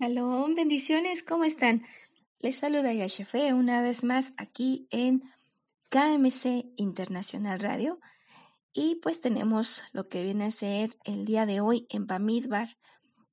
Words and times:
Shalom, 0.00 0.54
bendiciones, 0.54 1.24
¿cómo 1.24 1.42
están? 1.42 1.84
Les 2.38 2.54
saluda 2.54 2.92
Yashefe 2.92 3.52
una 3.52 3.82
vez 3.82 4.04
más 4.04 4.32
aquí 4.36 4.86
en 4.92 5.24
KMC 5.88 6.66
Internacional 6.76 7.58
Radio. 7.58 7.98
Y 8.72 8.94
pues 9.02 9.20
tenemos 9.20 9.82
lo 9.90 10.08
que 10.08 10.22
viene 10.22 10.44
a 10.44 10.50
ser 10.52 10.96
el 11.02 11.24
día 11.24 11.46
de 11.46 11.60
hoy 11.60 11.88
en 11.90 12.06
Bamidbar. 12.06 12.76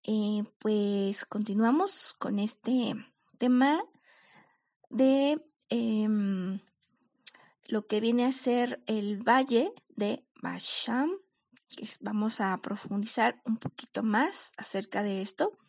Eh, 0.02 0.44
pues 0.58 1.26
continuamos 1.26 2.16
con 2.18 2.40
este 2.40 2.96
tema 3.38 3.80
de 4.90 5.40
em, 5.70 6.62
lo 7.68 7.86
que 7.86 8.00
viene 8.00 8.26
a 8.26 8.32
ser 8.32 8.82
el 8.88 9.22
valle 9.22 9.72
de 9.90 10.26
Basham. 10.42 11.12
Vamos 12.00 12.42
a 12.42 12.58
profundizar 12.58 13.40
un 13.46 13.58
poquito 13.58 14.02
más 14.02 14.52
acerca 14.58 15.04
de 15.04 15.22
esto. 15.22 15.60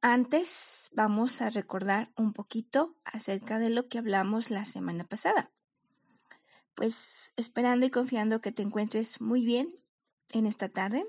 Antes 0.00 0.90
vamos 0.92 1.42
a 1.42 1.50
recordar 1.50 2.12
un 2.16 2.32
poquito 2.32 2.96
acerca 3.04 3.58
de 3.58 3.70
lo 3.70 3.88
que 3.88 3.98
hablamos 3.98 4.50
la 4.50 4.64
semana 4.64 5.04
pasada. 5.04 5.50
Pues 6.74 7.32
esperando 7.36 7.86
y 7.86 7.90
confiando 7.90 8.40
que 8.40 8.52
te 8.52 8.62
encuentres 8.62 9.20
muy 9.20 9.44
bien 9.44 9.72
en 10.32 10.46
esta 10.46 10.68
tarde. 10.68 11.06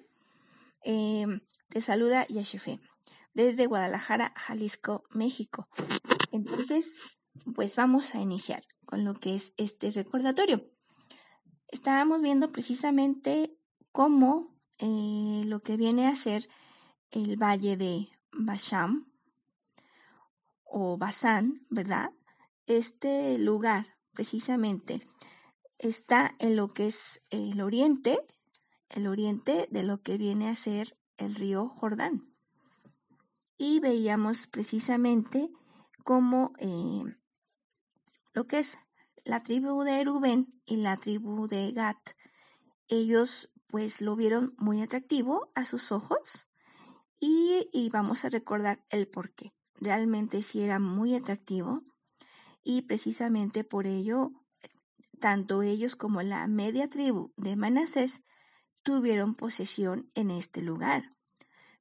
Em, 0.83 1.41
te 1.69 1.81
saluda 1.81 2.25
Yashefe 2.27 2.79
desde 3.33 3.67
Guadalajara, 3.67 4.33
Jalisco, 4.35 5.03
México. 5.11 5.69
Entonces, 6.31 6.89
pues 7.53 7.75
vamos 7.75 8.15
a 8.15 8.19
iniciar 8.19 8.63
con 8.85 9.05
lo 9.05 9.13
que 9.13 9.35
es 9.35 9.53
este 9.57 9.91
recordatorio. 9.91 10.71
Estábamos 11.67 12.23
viendo 12.23 12.51
precisamente 12.51 13.55
cómo 13.91 14.55
eh, 14.79 15.43
lo 15.45 15.61
que 15.61 15.77
viene 15.77 16.07
a 16.07 16.15
ser 16.15 16.49
el 17.11 17.37
valle 17.37 17.77
de 17.77 18.09
Basham 18.31 19.11
o 20.63 20.97
Basán, 20.97 21.65
¿verdad? 21.69 22.11
Este 22.65 23.37
lugar 23.37 23.97
precisamente 24.13 25.01
está 25.77 26.35
en 26.39 26.55
lo 26.55 26.69
que 26.69 26.87
es 26.87 27.21
el 27.29 27.61
oriente, 27.61 28.19
el 28.89 29.07
oriente 29.07 29.67
de 29.71 29.83
lo 29.83 30.01
que 30.01 30.17
viene 30.17 30.49
a 30.49 30.55
ser 30.55 30.97
el 31.17 31.35
río 31.35 31.69
Jordán. 31.69 32.33
Y 33.57 33.79
veíamos 33.79 34.47
precisamente 34.47 35.49
cómo 36.03 36.53
eh, 36.59 37.03
lo 38.33 38.47
que 38.47 38.59
es 38.59 38.79
la 39.23 39.41
tribu 39.41 39.83
de 39.83 40.03
Rubén 40.03 40.61
y 40.65 40.77
la 40.77 40.95
tribu 40.95 41.47
de 41.47 41.71
Gat, 41.71 41.97
ellos 42.87 43.49
pues 43.67 44.01
lo 44.01 44.15
vieron 44.15 44.55
muy 44.57 44.81
atractivo 44.81 45.51
a 45.55 45.65
sus 45.65 45.91
ojos 45.91 46.47
y, 47.19 47.89
vamos 47.91 48.25
a 48.25 48.29
recordar 48.29 48.83
el 48.89 49.07
por 49.07 49.33
qué. 49.33 49.53
Realmente 49.75 50.41
sí 50.41 50.61
era 50.61 50.79
muy 50.79 51.15
atractivo 51.15 51.83
y 52.63 52.83
precisamente 52.83 53.63
por 53.63 53.87
ello 53.87 54.31
tanto 55.19 55.63
ellos 55.63 55.95
como 55.95 56.21
la 56.21 56.45
media 56.47 56.87
tribu 56.87 57.33
de 57.37 57.55
Manasés 57.55 58.23
tuvieron 58.83 59.35
posesión 59.35 60.11
en 60.15 60.31
este 60.31 60.61
lugar. 60.61 61.15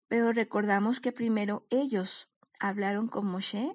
Pero 0.08 0.32
recordamos 0.32 1.00
que 1.00 1.12
primero 1.12 1.66
ellos 1.70 2.30
hablaron 2.60 3.08
con 3.08 3.26
Moshe, 3.26 3.74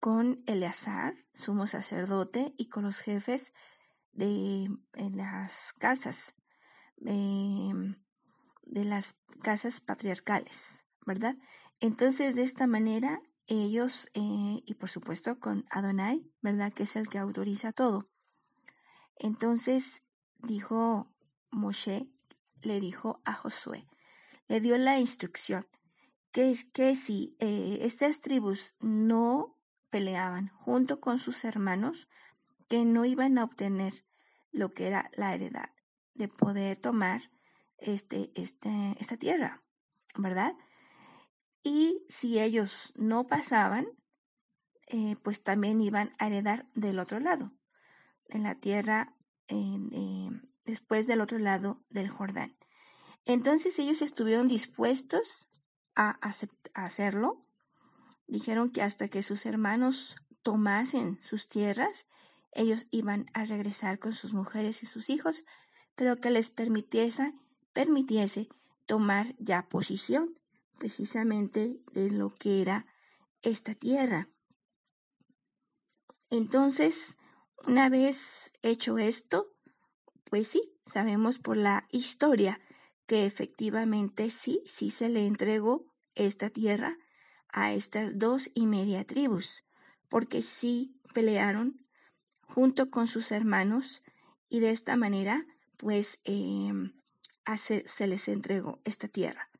con 0.00 0.42
Eleazar, 0.46 1.14
sumo 1.34 1.66
sacerdote, 1.66 2.54
y 2.56 2.68
con 2.68 2.82
los 2.84 2.98
jefes 2.98 3.52
de 4.12 4.68
las 4.96 5.72
casas. 5.74 6.34
Em, 7.04 7.96
de 8.66 8.84
las 8.84 9.18
casas 9.42 9.80
patriarcales, 9.80 10.86
¿verdad? 11.06 11.36
Entonces, 11.80 12.34
de 12.34 12.42
esta 12.42 12.66
manera, 12.66 13.20
ellos, 13.46 14.08
eh, 14.14 14.62
y 14.64 14.74
por 14.74 14.88
supuesto 14.88 15.38
con 15.38 15.64
Adonai, 15.70 16.30
¿verdad? 16.40 16.72
Que 16.72 16.84
es 16.84 16.96
el 16.96 17.08
que 17.08 17.18
autoriza 17.18 17.72
todo. 17.72 18.08
Entonces, 19.16 20.02
dijo 20.38 21.12
Moshe, 21.50 22.08
le 22.62 22.80
dijo 22.80 23.20
a 23.24 23.34
Josué, 23.34 23.86
le 24.48 24.60
dio 24.60 24.78
la 24.78 24.98
instrucción 24.98 25.66
que 26.34 26.50
es 26.50 26.64
que 26.64 26.96
si 26.96 27.36
eh, 27.38 27.78
estas 27.82 28.18
tribus 28.18 28.74
no 28.80 29.56
peleaban 29.88 30.48
junto 30.48 31.00
con 31.00 31.20
sus 31.20 31.44
hermanos, 31.44 32.08
que 32.68 32.84
no 32.84 33.04
iban 33.04 33.38
a 33.38 33.44
obtener 33.44 34.04
lo 34.50 34.74
que 34.74 34.88
era 34.88 35.12
la 35.14 35.32
heredad 35.32 35.70
de 36.14 36.26
poder 36.26 36.76
tomar 36.76 37.30
este, 37.84 38.32
este, 38.34 38.70
esta 38.98 39.16
tierra, 39.16 39.62
¿verdad? 40.16 40.54
Y 41.62 42.04
si 42.08 42.40
ellos 42.40 42.92
no 42.96 43.26
pasaban, 43.26 43.86
eh, 44.88 45.16
pues 45.22 45.42
también 45.42 45.80
iban 45.80 46.12
a 46.18 46.26
heredar 46.26 46.68
del 46.74 46.98
otro 46.98 47.20
lado, 47.20 47.52
en 48.28 48.42
la 48.42 48.54
tierra 48.54 49.14
eh, 49.48 50.30
después 50.64 51.06
del 51.06 51.20
otro 51.20 51.38
lado 51.38 51.82
del 51.90 52.08
Jordán. 52.08 52.56
Entonces 53.24 53.78
ellos 53.78 54.02
estuvieron 54.02 54.48
dispuestos 54.48 55.48
a, 55.94 56.18
a 56.20 56.84
hacerlo. 56.84 57.46
Dijeron 58.26 58.70
que 58.70 58.82
hasta 58.82 59.08
que 59.08 59.22
sus 59.22 59.46
hermanos 59.46 60.16
tomasen 60.42 61.18
sus 61.20 61.48
tierras, 61.48 62.06
ellos 62.52 62.88
iban 62.90 63.26
a 63.32 63.44
regresar 63.44 63.98
con 63.98 64.12
sus 64.12 64.34
mujeres 64.34 64.82
y 64.82 64.86
sus 64.86 65.10
hijos, 65.10 65.44
pero 65.94 66.16
que 66.16 66.30
les 66.30 66.50
permitiese 66.50 67.34
permitiese 67.74 68.48
tomar 68.86 69.34
ya 69.38 69.68
posición 69.68 70.38
precisamente 70.78 71.80
de 71.92 72.10
lo 72.10 72.30
que 72.30 72.62
era 72.62 72.86
esta 73.42 73.74
tierra. 73.74 74.28
Entonces, 76.30 77.18
una 77.66 77.88
vez 77.88 78.52
hecho 78.62 78.98
esto, 78.98 79.52
pues 80.30 80.48
sí, 80.48 80.74
sabemos 80.84 81.38
por 81.38 81.56
la 81.56 81.86
historia 81.90 82.60
que 83.06 83.26
efectivamente 83.26 84.30
sí, 84.30 84.62
sí 84.66 84.90
se 84.90 85.08
le 85.08 85.26
entregó 85.26 85.86
esta 86.14 86.48
tierra 86.50 86.96
a 87.48 87.72
estas 87.72 88.18
dos 88.18 88.50
y 88.54 88.66
media 88.66 89.04
tribus, 89.04 89.64
porque 90.08 90.42
sí 90.42 91.00
pelearon 91.12 91.86
junto 92.40 92.90
con 92.90 93.06
sus 93.06 93.30
hermanos 93.30 94.02
y 94.48 94.60
de 94.60 94.70
esta 94.70 94.96
manera, 94.96 95.46
pues 95.76 96.20
eh, 96.24 96.72
se 97.56 98.06
les 98.06 98.28
entregó 98.28 98.80
esta 98.84 99.08
tierra. 99.08 99.50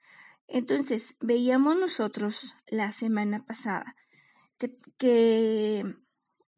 Entonces, 0.47 1.17
veíamos 1.21 1.77
nosotros 1.77 2.55
la 2.67 2.93
semana 2.93 3.45
pasada 3.45 3.97
que, 4.99 5.97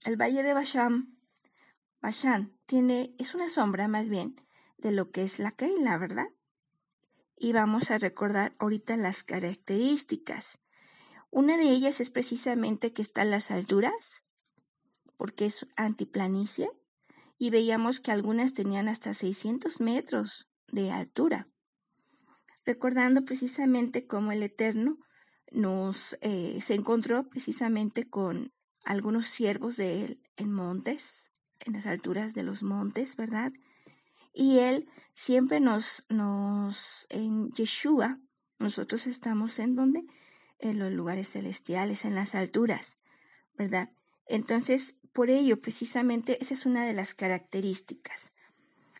el 0.05 0.17
valle 0.17 0.43
de 0.43 0.55
Basham, 0.55 1.17
Bashan, 2.01 2.57
tiene, 2.67 3.15
es 3.19 3.35
una 3.35 3.49
sombra 3.49 3.89
más 3.89 4.09
bien 4.09 4.37
de 4.79 4.93
lo 4.93 5.11
que 5.11 5.23
es 5.23 5.39
la 5.39 5.51
Keila, 5.51 5.99
¿verdad? 5.99 6.29
Y 7.37 7.53
vamos 7.53 7.91
a 7.91 7.99
recordar 7.99 8.55
ahorita 8.59 8.97
las 8.97 9.25
características. 9.25 10.59
Una 11.31 11.57
de 11.57 11.65
ellas 11.65 12.01
es 12.01 12.11
precisamente 12.11 12.93
que 12.93 13.03
está 13.03 13.23
en 13.23 13.31
las 13.31 13.51
alturas, 13.51 14.23
porque 15.17 15.47
es 15.47 15.67
antiplanicie, 15.77 16.71
y 17.39 17.51
veíamos 17.51 18.01
que 18.01 18.13
algunas 18.13 18.55
tenían 18.55 18.89
hasta 18.89 19.13
600 19.13 19.81
metros 19.81 20.49
de 20.73 20.91
altura, 20.91 21.49
recordando 22.65 23.25
precisamente 23.25 24.07
cómo 24.07 24.33
el 24.33 24.43
Eterno 24.43 24.99
nos 25.53 26.19
eh, 26.21 26.61
se 26.61 26.75
encontró 26.75 27.29
precisamente 27.29 28.09
con 28.09 28.53
algunos 28.85 29.27
siervos 29.27 29.77
de 29.77 30.05
él 30.05 30.21
en 30.37 30.53
montes, 30.53 31.31
en 31.61 31.73
las 31.73 31.87
alturas 31.87 32.35
de 32.35 32.43
los 32.43 32.63
montes, 32.63 33.17
¿verdad? 33.17 33.53
Y 34.33 34.59
él 34.59 34.89
siempre 35.13 35.61
nos, 35.61 36.05
nos, 36.09 37.07
en 37.11 37.51
Yeshua, 37.53 38.21
nosotros 38.59 39.07
estamos 39.07 39.59
en 39.59 39.75
donde? 39.75 40.05
En 40.59 40.79
los 40.79 40.93
lugares 40.93 41.31
celestiales, 41.31 42.05
en 42.05 42.15
las 42.15 42.35
alturas, 42.35 42.99
¿verdad? 43.57 43.91
Entonces, 44.27 44.97
por 45.13 45.31
ello, 45.31 45.61
precisamente, 45.61 46.39
esa 46.41 46.55
es 46.55 46.67
una 46.67 46.85
de 46.85 46.93
las 46.93 47.15
características. 47.15 48.33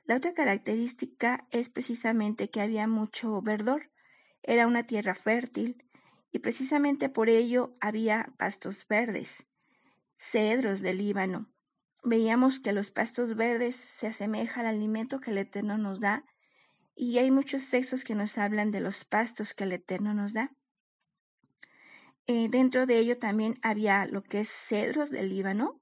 La 0.07 0.17
otra 0.17 0.33
característica 0.35 1.49
es 1.51 1.69
precisamente 1.69 2.49
que 2.49 2.61
había 2.61 2.87
mucho 2.87 3.43
verdor. 3.43 3.91
Era 4.45 4.69
una 4.69 4.85
tierra 4.85 5.17
fértil 5.17 5.85
y 6.31 6.39
precisamente 6.39 7.09
por 7.09 7.29
ello 7.29 7.77
había 7.81 8.33
pastos 8.39 8.87
verdes, 8.89 9.49
cedros 10.17 10.81
del 10.81 10.99
Líbano. 10.99 11.51
Veíamos 12.05 12.61
que 12.61 12.73
los 12.73 12.93
pastos 12.93 13.35
verdes 13.35 13.75
se 13.75 14.07
asemejan 14.07 14.67
al 14.67 14.77
alimento 14.77 15.19
que 15.19 15.33
el 15.33 15.39
Eterno 15.39 15.77
nos 15.77 15.99
da 15.99 16.25
y 16.95 17.19
hay 17.19 17.33
muchos 17.33 17.69
textos 17.69 18.05
que 18.05 18.15
nos 18.15 18.39
hablan 18.39 18.71
de 18.71 18.79
los 18.79 19.05
pastos 19.05 19.55
que 19.55 19.65
el 19.65 19.73
Eterno 19.73 20.15
nos 20.15 20.35
da. 20.35 20.55
Eh, 22.29 22.49
dentro 22.49 22.87
de 22.87 22.99
ello 22.99 23.19
también 23.19 23.59
había 23.63 24.07
lo 24.07 24.23
que 24.23 24.41
es 24.41 24.49
cedros 24.49 25.11
del 25.11 25.31
Líbano 25.31 25.81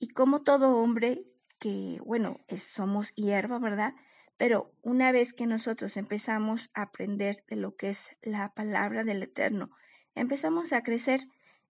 y 0.00 0.08
como 0.08 0.42
todo 0.42 0.76
hombre 0.76 1.24
que, 1.58 2.00
bueno, 2.04 2.40
somos 2.56 3.14
hierba, 3.14 3.58
¿verdad? 3.58 3.94
Pero 4.36 4.72
una 4.82 5.12
vez 5.12 5.34
que 5.34 5.46
nosotros 5.46 5.96
empezamos 5.96 6.70
a 6.74 6.82
aprender 6.82 7.44
de 7.48 7.56
lo 7.56 7.76
que 7.76 7.90
es 7.90 8.16
la 8.22 8.54
palabra 8.54 9.04
del 9.04 9.22
Eterno, 9.22 9.70
empezamos 10.14 10.72
a 10.72 10.82
crecer 10.82 11.20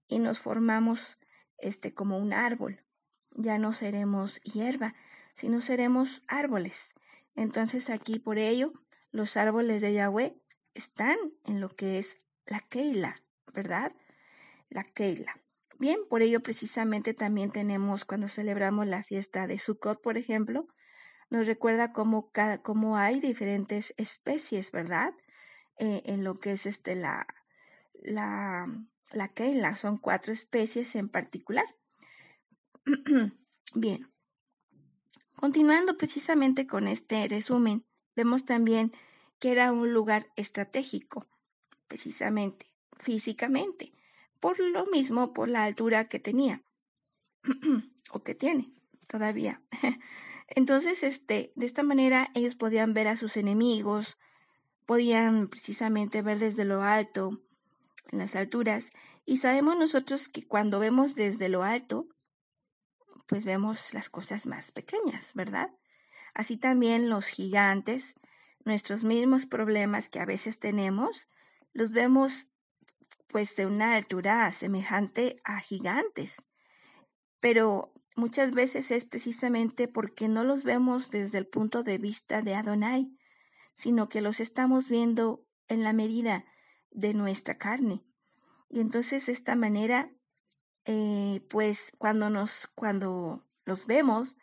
y 0.07 0.19
nos 0.19 0.39
formamos 0.39 1.19
este 1.59 1.95
como 1.95 2.19
un 2.19 2.33
árbol. 2.33 2.85
Ya 3.33 3.59
no 3.59 3.73
seremos 3.73 4.41
hierba, 4.41 4.95
sino 5.35 5.61
seremos 5.61 6.23
árboles. 6.29 6.95
Entonces 7.35 7.89
aquí 7.91 8.19
por 8.19 8.39
ello 8.39 8.73
los 9.11 9.37
árboles 9.37 9.81
de 9.81 9.95
Yahweh 9.95 10.37
están 10.75 11.17
en 11.45 11.61
lo 11.61 11.69
que 11.69 11.99
es 11.99 12.21
la 12.47 12.61
Keila, 12.61 13.23
¿verdad? 13.53 13.95
La 14.69 14.85
Keila. 14.85 15.41
Bien, 15.79 16.01
por 16.09 16.23
ello 16.23 16.41
precisamente 16.43 17.15
también 17.15 17.53
tenemos 17.53 18.05
cuando 18.05 18.27
celebramos 18.29 18.87
la 18.87 19.05
fiesta 19.05 19.47
de 19.47 19.59
Sukkot, 19.59 20.03
por 20.03 20.19
ejemplo, 20.19 20.67
nos 21.31 21.47
recuerda 21.47 21.93
cómo, 21.93 22.31
cada, 22.33 22.63
cómo 22.63 22.97
hay 22.97 23.21
diferentes 23.21 23.95
especies, 23.97 24.73
¿verdad? 24.73 25.13
Eh, 25.79 26.03
en 26.07 26.25
lo 26.25 26.35
que 26.35 26.53
es 26.53 26.67
este 26.67 26.97
la, 26.97 27.27
la, 27.95 28.67
la 29.13 29.29
Keila, 29.29 29.77
son 29.77 29.99
cuatro 29.99 30.33
especies 30.33 30.97
en 30.97 31.09
particular. 31.09 31.67
Bien, 33.75 34.11
continuando 35.37 35.97
precisamente 35.97 36.67
con 36.67 36.89
este 36.89 37.29
resumen, 37.29 37.87
vemos 38.17 38.45
también 38.45 38.93
que 39.39 39.53
era 39.53 39.71
un 39.71 39.93
lugar 39.93 40.33
estratégico, 40.35 41.29
precisamente, 41.87 42.73
físicamente, 42.99 43.93
por 44.41 44.59
lo 44.61 44.87
mismo, 44.87 45.33
por 45.33 45.49
la 45.49 45.65
altura 45.65 46.09
que 46.09 46.19
tenía, 46.19 46.63
o 48.11 48.23
que 48.23 48.35
tiene 48.35 48.73
todavía. 49.07 49.63
Entonces, 50.49 51.03
este, 51.03 51.53
de 51.57 51.67
esta 51.67 51.83
manera 51.83 52.31
ellos 52.35 52.55
podían 52.55 52.95
ver 52.95 53.09
a 53.09 53.17
sus 53.17 53.37
enemigos, 53.37 54.17
podían 54.87 55.49
precisamente 55.49 56.23
ver 56.23 56.39
desde 56.39 56.65
lo 56.65 56.83
alto, 56.83 57.43
en 58.11 58.19
las 58.19 58.37
alturas, 58.37 58.91
y 59.27 59.37
sabemos 59.37 59.77
nosotros 59.79 60.29
que 60.29 60.47
cuando 60.47 60.79
vemos 60.79 61.15
desde 61.15 61.51
lo 61.51 61.63
alto, 61.63 62.07
pues 63.27 63.45
vemos 63.45 63.93
las 63.93 64.09
cosas 64.09 64.47
más 64.47 64.73
pequeñas, 64.73 65.35
¿verdad? 65.35 65.71
Así 66.33 66.57
también 66.57 67.11
los 67.11 67.27
gigantes, 67.27 68.15
nuestros 68.65 69.05
mismos 69.05 69.45
problemas 69.45 70.09
que 70.09 70.21
a 70.21 70.25
veces 70.25 70.59
tenemos, 70.59 71.29
los 71.75 71.93
vemos 71.93 72.49
pues 73.29 73.55
de 73.57 73.67
una 73.67 73.95
altura 73.95 74.51
semejante 74.53 75.41
a 75.45 75.61
gigantes. 75.61 76.47
Pero 77.41 77.93
muchas 78.17 78.53
veces 78.53 78.91
es 78.91 79.05
precisamente 79.05 79.87
porque 79.87 80.29
no 80.29 80.45
los 80.45 80.65
vemos 80.65 81.11
desde 81.11 81.39
el 81.39 81.47
punto 81.47 81.83
de 81.83 81.99
vista 81.99 82.43
de 82.43 82.55
Adonai, 82.55 83.17
sino 83.75 84.09
que 84.09 84.21
los 84.21 84.41
estamos 84.41 84.89
viendo 84.89 85.47
en 85.69 85.85
la 85.85 85.93
medida 85.93 86.45
de 86.91 87.15
nuestra 87.15 87.59
carne. 87.59 88.05
Y 88.69 88.81
entonces 88.81 89.27
de 89.27 89.33
esta 89.33 89.55
manera, 89.55 90.11
eh, 90.85 91.47
pues 91.49 91.93
cuando 91.99 92.29
nos, 92.31 92.67
cuando 92.75 93.47
los 93.65 93.87
vemos, 93.87 94.37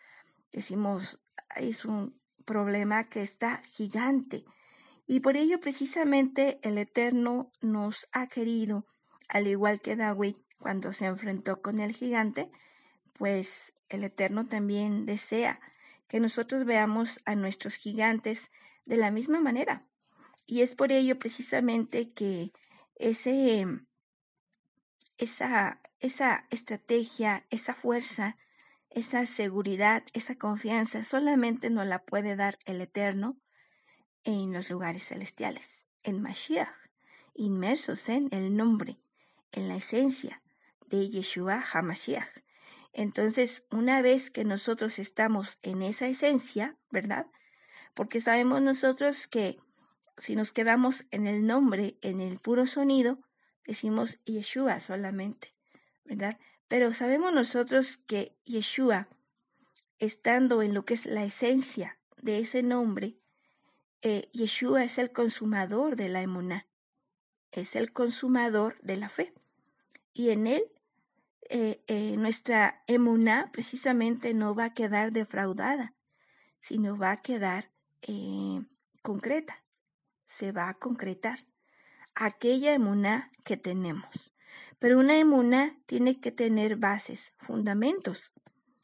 decimos, 0.52 1.20
es 1.56 1.86
un 1.86 2.20
problema 2.46 3.04
que 3.04 3.22
está 3.22 3.58
gigante. 3.66 4.46
Y 5.08 5.20
por 5.20 5.38
ello 5.38 5.60
precisamente 5.60 6.60
el 6.64 6.78
Eterno 6.78 7.52
nos 7.62 8.08
ha 8.12 8.28
querido, 8.28 8.86
al 9.28 9.48
igual 9.48 9.82
que 9.82 9.96
David 9.96 10.38
cuando 10.58 10.94
se 10.94 11.06
enfrentó 11.06 11.62
con 11.62 11.80
el 11.80 11.92
gigante, 11.92 12.50
pues 13.14 13.74
el 13.90 14.04
Eterno 14.04 14.48
también 14.48 15.06
desea 15.06 15.60
que 16.08 16.20
nosotros 16.20 16.66
veamos 16.66 17.22
a 17.26 17.36
nuestros 17.36 17.76
gigantes 17.76 18.52
de 18.86 18.98
la 18.98 19.12
misma 19.12 19.40
manera. 19.40 19.86
Y 20.48 20.62
es 20.62 20.76
por 20.76 20.92
ello 20.92 21.20
precisamente 21.20 22.12
que 22.12 22.52
ese, 22.96 23.66
esa, 25.18 25.82
esa 26.00 26.46
estrategia, 26.50 27.46
esa 27.50 27.74
fuerza, 27.74 28.38
esa 28.90 29.26
seguridad, 29.26 30.04
esa 30.14 30.36
confianza, 30.36 31.04
solamente 31.04 31.70
nos 31.70 31.86
la 31.86 32.04
puede 32.04 32.36
dar 32.36 32.58
el 32.66 32.82
Eterno 32.82 33.38
en 34.26 34.52
los 34.52 34.70
lugares 34.70 35.08
celestiales, 35.08 35.88
en 36.04 36.22
Mashiach, 36.22 36.76
inmersos 37.34 38.10
en 38.10 38.28
el 38.32 38.58
nombre, 38.58 39.00
en 39.54 39.70
la 39.70 39.78
esencia 39.78 40.42
de 40.88 41.10
Yeshua 41.10 41.64
HaMashiach. 41.72 42.44
Entonces, 42.92 43.64
una 43.72 44.02
vez 44.02 44.32
que 44.32 44.44
nosotros 44.44 45.00
estamos 45.00 45.60
en 45.62 45.82
esa 45.82 46.08
esencia, 46.08 46.78
¿verdad? 46.92 47.28
porque 47.96 48.20
sabemos 48.20 48.62
nosotros 48.62 49.26
que 49.26 49.58
si 50.18 50.36
nos 50.36 50.52
quedamos 50.52 51.06
en 51.12 51.26
el 51.26 51.48
nombre, 51.48 51.98
en 52.02 52.22
el 52.22 52.38
puro 52.38 52.68
sonido, 52.68 53.20
decimos 53.66 54.20
Yeshua 54.26 54.80
solamente, 54.80 55.56
¿verdad? 56.04 56.38
Pero 56.68 56.94
sabemos 56.94 57.34
nosotros 57.34 57.98
que 57.98 58.36
Yeshua, 58.46 59.08
estando 59.98 60.62
en 60.62 60.74
lo 60.74 60.86
que 60.86 60.94
es 60.94 61.06
la 61.06 61.24
esencia 61.24 61.98
de 62.22 62.40
ese 62.40 62.64
nombre, 62.64 63.18
eh, 64.08 64.30
Yeshua 64.34 64.84
es 64.84 65.00
el 65.00 65.12
consumador 65.12 65.96
de 65.96 66.10
la 66.10 66.22
emuná, 66.22 66.68
es 67.52 67.76
el 67.76 67.92
consumador 67.92 68.80
de 68.82 68.98
la 68.98 69.10
fe. 69.10 69.34
Y 70.14 70.30
en 70.30 70.46
él, 70.46 70.64
eh, 71.50 71.84
eh, 71.88 72.16
nuestra 72.16 72.84
emuná 72.86 73.50
precisamente 73.52 74.36
no 74.36 74.54
va 74.54 74.66
a 74.66 74.74
quedar 74.76 75.12
defraudada, 75.12 75.96
sino 76.60 76.96
va 76.96 77.14
a 77.14 77.22
quedar 77.24 77.72
concreta, 79.02 79.64
se 80.24 80.52
va 80.52 80.70
a 80.70 80.76
concretar 80.76 81.40
aquella 82.14 82.76
emuná 82.76 83.32
que 83.44 83.58
tenemos. 83.58 84.36
Pero 84.78 85.00
una 85.00 85.18
emuná 85.18 85.80
tiene 85.88 86.20
que 86.20 86.32
tener 86.32 86.76
bases, 86.76 87.34
fundamentos 87.40 88.34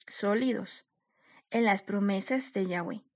sólidos 0.08 0.88
en 1.52 1.66
las 1.66 1.84
promesas 1.84 2.54
de 2.54 2.66
Yahweh. 2.66 3.11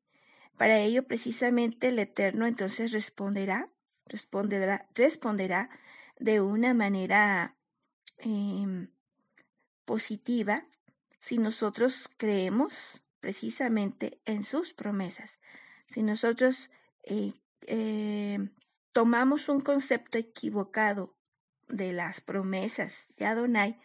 Para 0.57 0.79
ello, 0.79 1.03
precisamente, 1.03 1.89
el 1.89 1.99
Eterno 1.99 2.45
entonces 2.45 2.91
responderá, 2.91 3.69
responderá, 4.05 4.87
responderá 4.95 5.69
de 6.17 6.39
una 6.41 6.73
manera 6.73 7.57
em, 8.17 8.89
positiva 9.83 10.65
si 11.19 11.37
nosotros 11.37 12.09
creemos 12.17 13.01
precisamente 13.19 14.21
en 14.25 14.43
sus 14.43 14.73
promesas. 14.73 15.39
Si 15.87 16.03
nosotros 16.03 16.69
eh, 17.03 17.33
eh, 17.67 18.49
tomamos 18.93 19.49
un 19.49 19.59
concepto 19.59 20.17
equivocado 20.17 21.17
de 21.67 21.91
las 21.91 22.21
promesas 22.21 23.11
de 23.17 23.25
Adonai, 23.25 23.79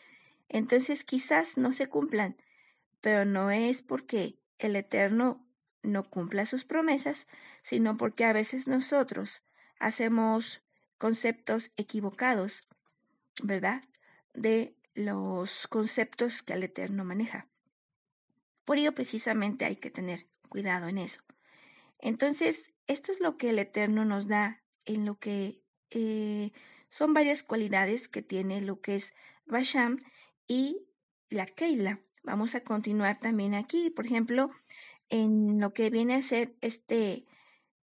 entonces 0.49 1.05
quizás 1.05 1.59
no 1.59 1.73
se 1.73 1.89
cumplan, 1.89 2.37
pero 3.00 3.25
no 3.25 3.50
es 3.50 3.83
porque 3.83 4.39
el 4.59 4.77
Eterno 4.77 5.50
no 5.83 6.05
cumpla 6.05 6.47
sus 6.47 6.65
promesas, 6.65 7.27
sino 7.63 7.97
porque 7.97 8.25
a 8.25 8.33
veces 8.33 8.69
nosotros 8.69 9.43
hacemos 9.79 10.63
conceptos 10.99 11.73
equivocados, 11.77 12.63
¿verdad? 13.43 13.85
De 14.35 14.77
los 14.95 15.67
conceptos 15.67 16.43
que 16.43 16.53
el 16.53 16.65
Eterno 16.65 17.05
maneja. 17.05 17.49
Por 18.65 18.79
ello 18.79 18.93
precisamente 18.93 19.65
hay 19.65 19.77
que 19.77 19.91
tener 19.91 20.27
cuidado 20.49 20.89
en 20.89 20.99
eso. 20.99 21.23
Entonces, 21.99 22.73
esto 22.87 23.13
es 23.13 23.21
lo 23.21 23.37
que 23.37 23.51
el 23.51 23.59
Eterno 23.59 24.05
nos 24.05 24.27
da 24.29 24.63
en 24.85 25.05
lo 25.05 25.19
que 25.19 25.63
eh, 25.91 26.53
son 26.89 27.15
varias 27.15 27.43
cualidades 27.43 28.09
que 28.09 28.23
tiene 28.23 28.61
lo 28.61 28.81
que 28.81 28.97
es 28.97 29.15
Basham 29.47 29.99
y 30.47 30.87
la 31.29 31.47
Keila. 31.47 32.01
Vamos 32.23 32.55
a 32.55 32.61
continuar 32.61 33.19
también 33.19 33.55
aquí, 33.55 33.91
por 33.91 34.07
ejemplo, 34.07 34.51
en 35.11 35.61
lo 35.61 35.73
que 35.73 35.90
viene 35.90 36.14
a 36.14 36.23
ser 36.23 36.55
este, 36.61 37.26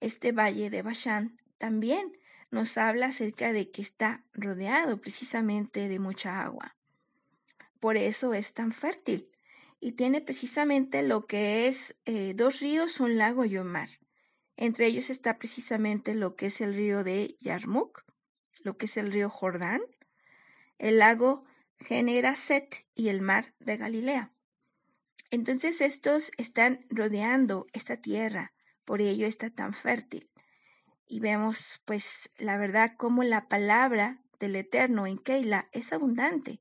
este 0.00 0.32
valle 0.32 0.70
de 0.70 0.82
Bashan, 0.82 1.38
también 1.58 2.18
nos 2.50 2.76
habla 2.78 3.06
acerca 3.06 3.52
de 3.52 3.70
que 3.70 3.82
está 3.82 4.24
rodeado 4.32 5.00
precisamente 5.00 5.88
de 5.88 5.98
mucha 5.98 6.42
agua. 6.42 6.76
Por 7.78 7.96
eso 7.96 8.34
es 8.34 8.52
tan 8.54 8.72
fértil 8.72 9.30
y 9.80 9.92
tiene 9.92 10.20
precisamente 10.20 11.02
lo 11.02 11.26
que 11.26 11.68
es 11.68 11.96
eh, 12.04 12.34
dos 12.34 12.60
ríos, 12.60 13.00
un 13.00 13.16
lago 13.16 13.44
y 13.44 13.56
un 13.56 13.68
mar. 13.68 13.88
Entre 14.56 14.86
ellos 14.86 15.08
está 15.08 15.38
precisamente 15.38 16.14
lo 16.14 16.36
que 16.36 16.46
es 16.46 16.60
el 16.60 16.74
río 16.74 17.02
de 17.02 17.36
Yarmuk, 17.40 18.04
lo 18.62 18.76
que 18.76 18.86
es 18.86 18.96
el 18.98 19.10
río 19.12 19.30
Jordán, 19.30 19.80
el 20.78 20.98
lago 20.98 21.44
Generaset 21.78 22.86
y 22.94 23.08
el 23.08 23.22
mar 23.22 23.54
de 23.58 23.78
Galilea. 23.78 24.32
Entonces 25.30 25.80
estos 25.80 26.32
están 26.36 26.86
rodeando 26.90 27.66
esta 27.72 27.96
tierra, 27.96 28.52
por 28.84 29.00
ello 29.00 29.26
está 29.26 29.50
tan 29.50 29.72
fértil. 29.72 30.28
Y 31.06 31.20
vemos 31.20 31.80
pues 31.84 32.30
la 32.38 32.56
verdad 32.56 32.92
como 32.96 33.22
la 33.22 33.48
palabra 33.48 34.20
del 34.38 34.56
Eterno 34.56 35.06
en 35.06 35.18
Keila 35.18 35.68
es 35.72 35.92
abundante, 35.92 36.60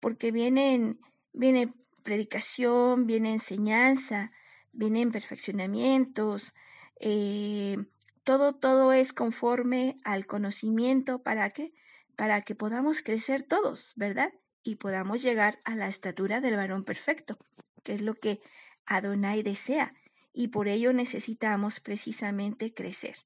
porque 0.00 0.32
vienen, 0.32 1.00
viene 1.32 1.72
predicación, 2.02 3.06
viene 3.06 3.32
enseñanza, 3.32 4.32
vienen 4.72 5.12
perfeccionamientos, 5.12 6.54
eh, 7.00 7.76
todo, 8.24 8.54
todo 8.54 8.92
es 8.92 9.12
conforme 9.12 9.98
al 10.04 10.26
conocimiento. 10.26 11.22
¿Para 11.22 11.50
qué? 11.50 11.72
para 12.16 12.42
que 12.42 12.54
podamos 12.54 13.02
crecer 13.02 13.42
todos, 13.42 13.92
¿verdad? 13.96 14.32
Y 14.62 14.76
podamos 14.76 15.22
llegar 15.22 15.60
a 15.64 15.74
la 15.76 15.88
estatura 15.88 16.40
del 16.40 16.56
varón 16.56 16.84
perfecto, 16.84 17.38
que 17.84 17.94
es 17.94 18.00
lo 18.02 18.14
que 18.14 18.40
Adonai 18.86 19.42
desea, 19.42 19.94
y 20.32 20.48
por 20.48 20.66
ello 20.66 20.92
necesitamos 20.92 21.78
precisamente 21.78 22.74
crecer. 22.74 23.16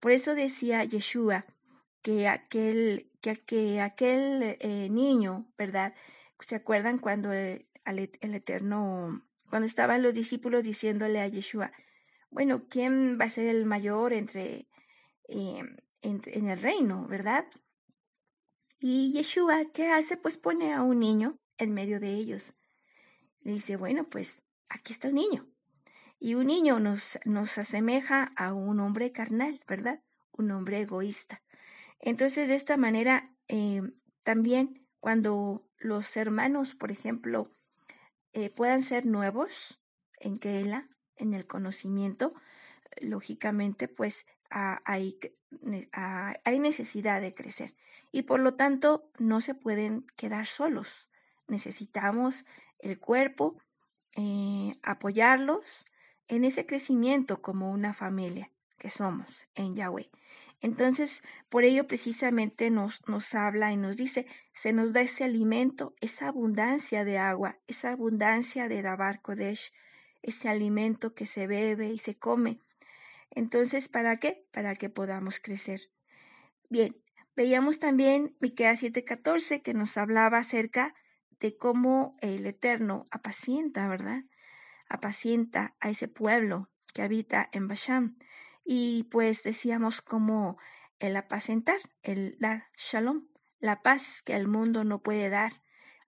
Por 0.00 0.12
eso 0.12 0.34
decía 0.34 0.82
Yeshua 0.84 1.44
que 2.02 2.28
aquel, 2.28 3.10
que, 3.20 3.80
aquel 3.80 4.56
eh, 4.60 4.88
niño, 4.90 5.52
¿verdad? 5.58 5.94
¿Se 6.40 6.56
acuerdan 6.56 6.98
cuando 6.98 7.32
el, 7.32 7.66
el 7.84 8.34
Eterno, 8.34 9.22
cuando 9.50 9.66
estaban 9.66 10.02
los 10.02 10.14
discípulos 10.14 10.64
diciéndole 10.64 11.20
a 11.20 11.28
Yeshua, 11.28 11.72
bueno, 12.30 12.66
¿quién 12.68 13.18
va 13.20 13.26
a 13.26 13.30
ser 13.30 13.46
el 13.46 13.66
mayor 13.66 14.12
entre, 14.12 14.68
em, 15.28 15.76
entre 16.00 16.38
en 16.38 16.48
el 16.48 16.60
reino, 16.60 17.06
verdad? 17.06 17.44
Y 18.78 19.12
Yeshua, 19.12 19.66
¿qué 19.74 19.88
hace? 19.88 20.16
Pues 20.16 20.38
pone 20.38 20.72
a 20.72 20.82
un 20.82 21.00
niño 21.00 21.38
en 21.58 21.74
medio 21.74 22.00
de 22.00 22.14
ellos. 22.14 22.54
Le 23.40 23.52
dice, 23.52 23.76
bueno, 23.76 24.04
pues 24.04 24.44
aquí 24.68 24.92
está 24.92 25.08
un 25.08 25.14
niño. 25.14 25.46
Y 26.18 26.34
un 26.34 26.46
niño 26.46 26.80
nos, 26.80 27.18
nos 27.24 27.56
asemeja 27.58 28.32
a 28.36 28.52
un 28.52 28.80
hombre 28.80 29.12
carnal, 29.12 29.62
¿verdad? 29.66 30.02
Un 30.32 30.50
hombre 30.50 30.80
egoísta. 30.80 31.42
Entonces, 31.98 32.48
de 32.48 32.54
esta 32.54 32.76
manera, 32.76 33.34
em, 33.48 33.94
también 34.22 34.86
cuando 35.00 35.66
los 35.78 36.16
hermanos, 36.16 36.74
por 36.74 36.90
ejemplo, 36.90 37.54
eh, 38.32 38.50
puedan 38.50 38.82
ser 38.82 39.06
nuevos 39.06 39.80
en 40.18 40.38
Keila, 40.38 40.88
en 41.16 41.34
el 41.34 41.46
conocimiento, 41.46 42.34
lógicamente, 43.00 43.88
pues 43.88 44.26
hay, 44.50 45.18
hay 46.44 46.58
necesidad 46.58 47.20
de 47.20 47.34
crecer 47.34 47.74
y 48.12 48.22
por 48.22 48.40
lo 48.40 48.54
tanto 48.54 49.10
no 49.18 49.40
se 49.40 49.54
pueden 49.54 50.06
quedar 50.16 50.46
solos. 50.46 51.08
Necesitamos 51.46 52.44
el 52.82 52.98
cuerpo, 52.98 53.56
eh, 54.16 54.76
apoyarlos 54.82 55.86
en 56.28 56.44
ese 56.44 56.66
crecimiento 56.66 57.42
como 57.42 57.70
una 57.70 57.92
familia 57.92 58.50
que 58.78 58.90
somos 58.90 59.46
en 59.54 59.74
Yahweh. 59.74 60.10
Entonces, 60.62 61.22
por 61.48 61.64
ello 61.64 61.86
precisamente 61.86 62.70
nos, 62.70 63.06
nos 63.08 63.34
habla 63.34 63.72
y 63.72 63.76
nos 63.76 63.96
dice, 63.96 64.26
se 64.52 64.72
nos 64.72 64.92
da 64.92 65.00
ese 65.00 65.24
alimento, 65.24 65.94
esa 66.00 66.28
abundancia 66.28 67.04
de 67.04 67.18
agua, 67.18 67.58
esa 67.66 67.92
abundancia 67.92 68.68
de 68.68 68.82
Dabar 68.82 69.22
Kodesh, 69.22 69.72
ese 70.22 70.48
alimento 70.48 71.14
que 71.14 71.24
se 71.24 71.46
bebe 71.46 71.88
y 71.88 71.98
se 71.98 72.18
come. 72.18 72.60
Entonces, 73.30 73.88
¿para 73.88 74.18
qué? 74.18 74.46
Para 74.52 74.74
que 74.76 74.90
podamos 74.90 75.40
crecer. 75.40 75.90
Bien, 76.68 76.96
veíamos 77.34 77.78
también 77.78 78.36
Miqueas 78.40 78.82
7:14 78.82 79.62
que 79.62 79.72
nos 79.72 79.96
hablaba 79.96 80.38
acerca 80.38 80.94
de 81.40 81.56
cómo 81.56 82.16
el 82.20 82.46
Eterno 82.46 83.08
apacienta, 83.10 83.88
¿verdad? 83.88 84.24
Apacienta 84.88 85.76
a 85.80 85.90
ese 85.90 86.08
pueblo 86.08 86.70
que 86.92 87.02
habita 87.02 87.48
en 87.52 87.68
Basham. 87.68 88.18
Y 88.64 89.04
pues 89.10 89.42
decíamos 89.42 90.02
como 90.02 90.58
el 90.98 91.16
apacentar, 91.16 91.78
el 92.02 92.36
dar 92.38 92.66
shalom, 92.76 93.26
la 93.58 93.82
paz 93.82 94.22
que 94.22 94.36
el 94.36 94.48
mundo 94.48 94.84
no 94.84 95.02
puede 95.02 95.28
dar, 95.30 95.62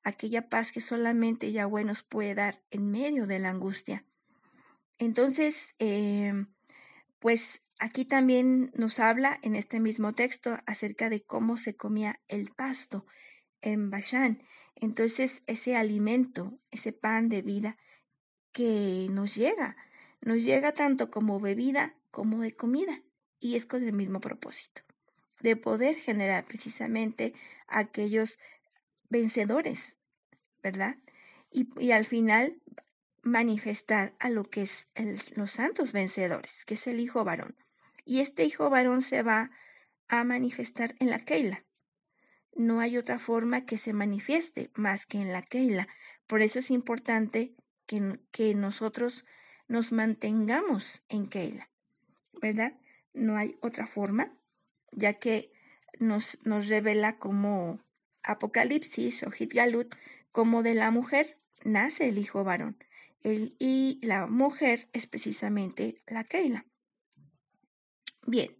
aquella 0.05 0.49
paz 0.49 0.73
que 0.73 0.81
solamente 0.81 1.53
Yahweh 1.53 1.85
nos 1.85 2.03
puede 2.03 2.35
dar 2.35 2.63
en 2.71 2.91
medio 2.91 3.27
de 3.27 3.39
la 3.39 3.51
angustia. 3.51 4.05
Entonces, 4.99 5.75
em, 5.79 6.53
pues 7.19 7.63
aquí 7.79 8.05
también 8.05 8.71
nos 8.75 9.01
habla 9.01 9.39
en 9.43 9.57
este 9.57 9.81
mismo 9.81 10.13
texto 10.13 10.59
acerca 10.67 11.09
de 11.09 11.23
cómo 11.23 11.57
se 11.57 11.77
comía 11.77 12.21
el 12.29 12.51
pasto 12.51 13.07
en 13.61 13.91
Bashan. 13.91 14.43
Entonces, 14.77 15.43
ese 15.47 15.77
alimento, 15.77 16.59
ese 16.71 16.93
pan 16.93 17.29
de 17.29 17.43
vida 17.43 17.77
que 18.53 19.09
nos 19.11 19.35
llega, 19.35 19.77
nos 20.21 20.45
llega 20.45 20.73
tanto 20.73 21.11
como 21.11 21.41
bebida 21.41 21.97
como 22.11 22.43
de 22.43 22.55
comida 22.55 23.03
y 23.41 23.57
es 23.57 23.67
con 23.67 23.83
el 23.83 23.93
mismo 23.93 24.21
propósito, 24.21 24.83
de 25.41 25.57
poder 25.57 25.97
generar 25.97 26.45
precisamente 26.45 27.35
aquellos 27.67 28.39
vencedores, 29.09 29.99
¿verdad? 30.63 30.97
Y, 31.51 31.91
al 31.91 32.07
final 32.07 32.63
manifestar 33.23 34.15
a 34.19 34.31
lo 34.31 34.45
que 34.45 34.63
es 34.63 34.89
los 35.37 35.51
santos 35.51 35.93
vencedores, 35.93 36.65
que 36.65 36.75
es 36.75 36.87
el 36.87 36.99
hijo 36.99 37.25
varón. 37.25 37.57
Y 38.05 38.21
este 38.21 38.45
hijo 38.45 38.71
varón 38.71 39.03
se 39.03 39.23
va 39.23 39.51
a 40.09 40.25
manifestar 40.25 40.95
en 40.99 41.11
la 41.11 41.19
Keila. 41.21 41.65
No 42.55 42.81
hay 42.81 42.97
otra 42.99 43.19
forma 43.19 43.65
que 43.65 43.79
se 43.79 43.93
manifieste 43.93 44.71
más 44.75 45.07
que 45.07 45.19
en 45.19 45.33
la 45.33 45.43
Keila. 45.43 45.89
Por 46.27 46.43
eso 46.43 46.59
es 46.59 46.71
importante 46.71 47.55
que, 47.87 48.55
nosotros 48.55 49.25
nos 49.69 49.93
mantengamos 49.93 51.03
en 51.09 51.27
Keila, 51.27 51.71
¿verdad? 52.41 52.79
No 53.13 53.37
hay 53.37 53.57
otra 53.61 53.87
forma, 53.87 54.33
ya 54.93 55.15
que 55.15 55.53
nos, 55.99 56.39
nos 56.45 56.69
revela 56.69 57.19
como 57.19 57.81
Apocalipsis 58.23 59.23
o 59.25 59.31
Hitgalut 59.31 59.95
como 60.31 60.63
de 60.63 60.75
la 60.75 60.91
mujer 60.91 61.39
nace 61.65 62.09
el 62.09 62.19
hijo 62.19 62.45
varón. 62.45 62.79
y 63.25 64.01
la 64.03 64.27
mujer 64.27 64.89
es 64.93 65.07
precisamente 65.07 66.03
la 66.07 66.25
Keila. 66.25 66.67
Bien, 68.27 68.57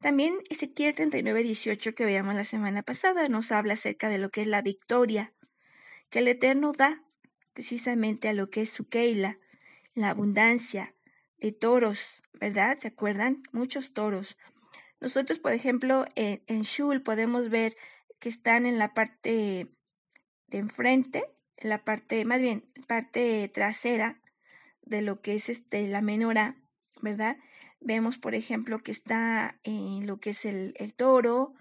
también 0.00 0.38
Ezequiel 0.48 0.94
39, 0.94 1.42
18 1.42 1.94
que 1.94 2.04
veíamos 2.04 2.34
la 2.34 2.44
semana 2.44 2.82
pasada 2.82 3.28
nos 3.28 3.52
habla 3.52 3.74
acerca 3.74 4.08
de 4.08 4.18
lo 4.18 4.30
que 4.30 4.42
es 4.42 4.46
la 4.46 4.62
victoria 4.62 5.32
que 6.10 6.18
el 6.18 6.28
Eterno 6.28 6.72
da 6.72 7.02
precisamente 7.52 8.28
a 8.28 8.32
lo 8.32 8.50
que 8.50 8.62
es 8.62 8.70
su 8.70 8.88
Keila, 8.88 9.38
la 9.94 10.10
abundancia 10.10 10.94
de 11.38 11.52
toros, 11.52 12.22
¿verdad? 12.34 12.78
¿Se 12.78 12.88
acuerdan? 12.88 13.42
Muchos 13.52 13.92
toros. 13.92 14.36
Nosotros, 15.00 15.38
por 15.38 15.52
ejemplo, 15.52 16.04
en, 16.14 16.62
Shul 16.62 17.02
podemos 17.02 17.48
ver 17.48 17.76
que 18.18 18.28
están 18.28 18.66
en 18.66 18.78
la 18.78 18.92
parte 18.92 19.68
de 20.48 20.58
enfrente, 20.58 21.24
en 21.56 21.70
la 21.70 21.84
parte, 21.84 22.24
más 22.24 22.40
bien, 22.40 22.70
parte 22.86 23.48
trasera 23.48 24.20
de 24.82 25.02
lo 25.02 25.20
que 25.22 25.34
es 25.34 25.48
este, 25.48 25.86
la 25.88 26.02
menora, 26.02 26.56
¿verdad? 27.00 27.38
Vemos, 27.80 28.18
por 28.18 28.34
ejemplo, 28.34 28.78
que 28.82 28.92
está 28.92 29.58
en 29.62 30.06
lo 30.06 30.18
que 30.18 30.30
es 30.30 30.44
el, 30.44 30.74
el 30.76 30.94
toro, 30.94 31.54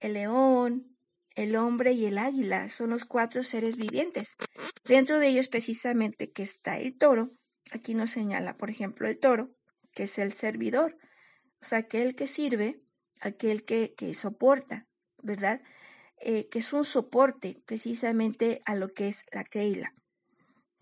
el 0.00 0.14
león, 0.14 0.96
el 1.34 1.56
hombre 1.56 1.92
y 1.92 2.06
el 2.06 2.18
águila. 2.18 2.68
Son 2.68 2.90
los 2.90 3.04
cuatro 3.04 3.42
seres 3.42 3.76
vivientes. 3.76 4.36
Dentro 4.84 5.18
de 5.18 5.28
ellos 5.28 5.48
precisamente 5.48 6.30
que 6.30 6.42
está 6.42 6.78
el 6.78 6.96
toro. 6.96 7.32
Aquí 7.72 7.94
nos 7.94 8.10
señala, 8.10 8.54
por 8.54 8.70
ejemplo, 8.70 9.08
el 9.08 9.18
toro, 9.18 9.50
que 9.92 10.04
es 10.04 10.18
el 10.18 10.32
servidor. 10.32 10.96
O 11.60 11.64
sea, 11.64 11.80
aquel 11.80 12.14
que 12.14 12.26
sirve, 12.26 12.80
aquel 13.20 13.64
que, 13.64 13.94
que 13.96 14.14
soporta, 14.14 14.86
¿verdad? 15.22 15.60
Eh, 16.20 16.48
que 16.48 16.58
es 16.58 16.72
un 16.72 16.84
soporte 16.84 17.62
precisamente 17.66 18.60
a 18.64 18.74
lo 18.74 18.88
que 18.88 19.08
es 19.08 19.24
la 19.32 19.44
Keila, 19.44 19.94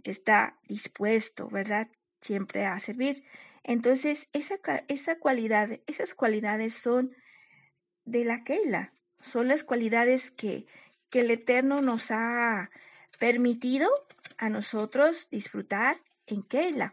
que 0.02 0.10
está 0.10 0.58
dispuesto, 0.66 1.48
¿verdad? 1.48 1.88
Siempre 2.20 2.64
a 2.64 2.78
servir. 2.78 3.24
Entonces, 3.68 4.28
esa, 4.32 4.54
esa 4.86 5.18
cualidad, 5.18 5.80
esas 5.88 6.14
cualidades 6.14 6.72
son 6.72 7.16
de 8.04 8.24
la 8.24 8.44
Keila, 8.44 8.92
son 9.20 9.48
las 9.48 9.64
cualidades 9.64 10.30
que, 10.30 10.66
que 11.10 11.20
el 11.20 11.32
Eterno 11.32 11.82
nos 11.82 12.12
ha 12.12 12.70
permitido 13.18 13.90
a 14.38 14.50
nosotros 14.50 15.28
disfrutar 15.30 16.00
en 16.28 16.44
Keila. 16.44 16.92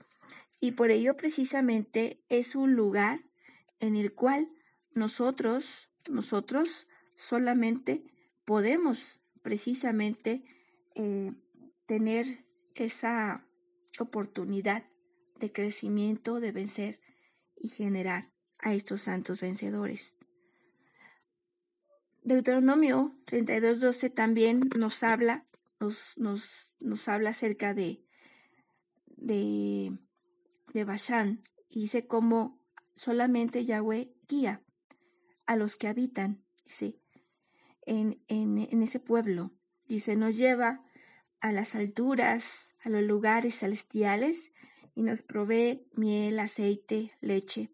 Y 0.60 0.72
por 0.72 0.90
ello 0.90 1.16
precisamente 1.16 2.24
es 2.30 2.56
un 2.56 2.74
lugar 2.74 3.20
en 3.80 3.96
el 3.96 4.16
cual 4.16 4.50
nosotros, 4.96 5.92
nosotros 6.10 6.88
solamente 7.18 8.04
podemos 8.46 9.22
precisamente 9.44 10.44
eh, 10.96 11.34
tener 11.86 12.48
esa 12.74 13.46
oportunidad 14.00 14.86
de 15.44 15.52
crecimiento, 15.52 16.40
de 16.40 16.54
vencer 16.54 17.02
y 17.58 17.68
generar 17.68 18.32
a 18.60 18.74
estos 18.74 19.02
santos 19.02 19.42
vencedores. 19.42 20.16
Deuteronomio 22.22 23.14
32.12 23.26 24.14
también 24.14 24.62
nos 24.80 25.04
habla, 25.04 25.46
nos, 25.82 26.18
nos, 26.18 26.78
nos 26.80 27.10
habla 27.10 27.32
acerca 27.32 27.74
de, 27.74 28.06
de, 29.18 30.00
de 30.74 30.84
Bashan 30.86 31.44
y 31.68 31.82
dice 31.82 32.08
cómo 32.08 32.62
solamente 32.96 33.66
Yahweh 33.66 34.14
guía 34.30 34.64
a 35.46 35.58
los 35.58 35.76
que 35.76 35.90
habitan, 35.90 36.42
dice, 36.64 37.02
en, 37.86 38.24
en, 38.30 38.82
ese 38.82 39.02
pueblo. 39.02 39.52
Dice, 39.90 40.16
nos 40.16 40.38
lleva 40.38 40.86
a 41.42 41.52
las 41.52 41.76
alturas, 41.76 42.78
a 42.82 42.88
los 42.88 43.04
lugares 43.04 43.60
celestiales 43.60 44.54
y 44.96 45.04
nos 45.04 45.22
provee 45.22 45.86
miel, 45.94 46.40
aceite, 46.40 47.12
leche. 47.22 47.70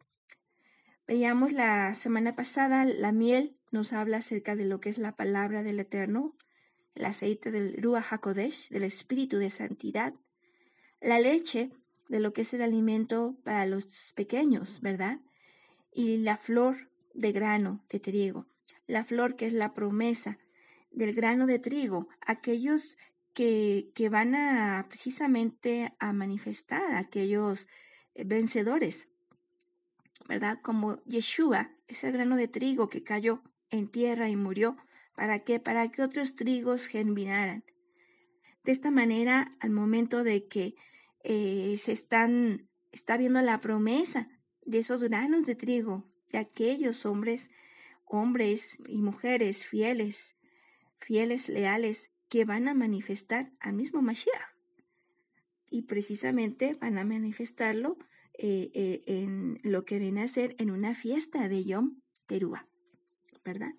Veíamos 1.07 1.53
la 1.53 1.93
semana 1.93 2.33
pasada 2.33 2.85
la 2.85 3.11
miel 3.11 3.57
nos 3.71 3.93
habla 3.93 4.17
acerca 4.17 4.55
de 4.55 4.65
lo 4.65 4.79
que 4.79 4.89
es 4.89 4.97
la 4.97 5.15
palabra 5.15 5.63
del 5.63 5.79
Eterno, 5.79 6.35
el 6.95 7.05
aceite 7.05 7.51
del 7.51 7.81
Ruach 7.81 8.11
HaKodesh, 8.11 8.69
del 8.69 8.83
Espíritu 8.83 9.37
de 9.37 9.49
Santidad, 9.49 10.13
la 11.01 11.19
leche 11.19 11.71
de 12.07 12.19
lo 12.19 12.33
que 12.33 12.41
es 12.41 12.53
el 12.53 12.61
alimento 12.61 13.37
para 13.43 13.65
los 13.65 14.13
pequeños, 14.15 14.81
¿verdad? 14.81 15.19
Y 15.93 16.17
la 16.17 16.37
flor 16.37 16.89
de 17.13 17.31
grano 17.31 17.83
de 17.89 17.99
trigo, 17.99 18.47
la 18.87 19.03
flor 19.03 19.35
que 19.35 19.45
es 19.45 19.53
la 19.53 19.73
promesa 19.73 20.39
del 20.91 21.13
grano 21.13 21.45
de 21.45 21.59
trigo, 21.59 22.09
aquellos 22.21 22.97
que, 23.33 24.09
van 24.11 24.35
a 24.35 24.85
precisamente 24.87 25.93
a 25.99 26.13
manifestar, 26.13 26.95
aquellos 26.95 27.67
eh, 28.15 28.23
vencedores, 28.25 29.07
¿verdad? 30.27 30.59
Como 30.61 31.01
Yeshua 31.03 31.71
es 31.87 32.03
el 32.03 32.11
grano 32.11 32.35
de 32.35 32.47
trigo 32.47 32.89
que 32.89 33.03
cayó 33.03 33.41
en 33.69 33.87
tierra 33.87 34.29
y 34.29 34.35
murió. 34.35 34.77
¿Para 35.15 35.39
qué? 35.39 35.59
Para 35.59 35.89
que 35.89 36.01
otros 36.01 36.35
trigos 36.35 36.87
germinaran. 36.87 37.63
De 38.63 38.71
esta 38.71 38.91
manera, 38.91 39.55
al 39.59 39.71
momento 39.71 40.23
de 40.23 40.47
que 40.47 40.75
eh, 41.23 41.75
se 41.77 41.91
están, 41.91 42.69
está 42.91 43.17
viendo 43.17 43.41
la 43.41 43.57
promesa 43.57 44.29
de 44.61 44.79
esos 44.79 45.03
granos 45.03 45.45
de 45.45 45.55
trigo, 45.55 46.09
de 46.31 46.37
aquellos 46.37 47.05
hombres, 47.05 47.51
hombres 48.05 48.77
y 48.87 49.01
mujeres 49.01 49.65
fieles, 49.65 50.37
fieles, 50.99 51.49
leales, 51.49 52.11
que 52.29 52.45
van 52.45 52.67
a 52.67 52.73
manifestar 52.73 53.51
al 53.59 53.73
mismo 53.73 54.01
Mashiach. 54.01 54.55
Y 55.69 55.83
precisamente 55.83 56.75
van 56.79 56.97
a 56.97 57.03
manifestarlo 57.03 57.97
eh, 58.33 58.71
eh, 58.73 59.03
en 59.05 59.59
lo 59.63 59.83
que 59.83 59.99
viene 59.99 60.21
a 60.23 60.27
ser 60.27 60.55
en 60.59 60.71
una 60.71 60.95
fiesta 60.95 61.49
de 61.49 61.65
Yom 61.65 61.99
Teruah. 62.25 62.67
¿verdad? 63.43 63.73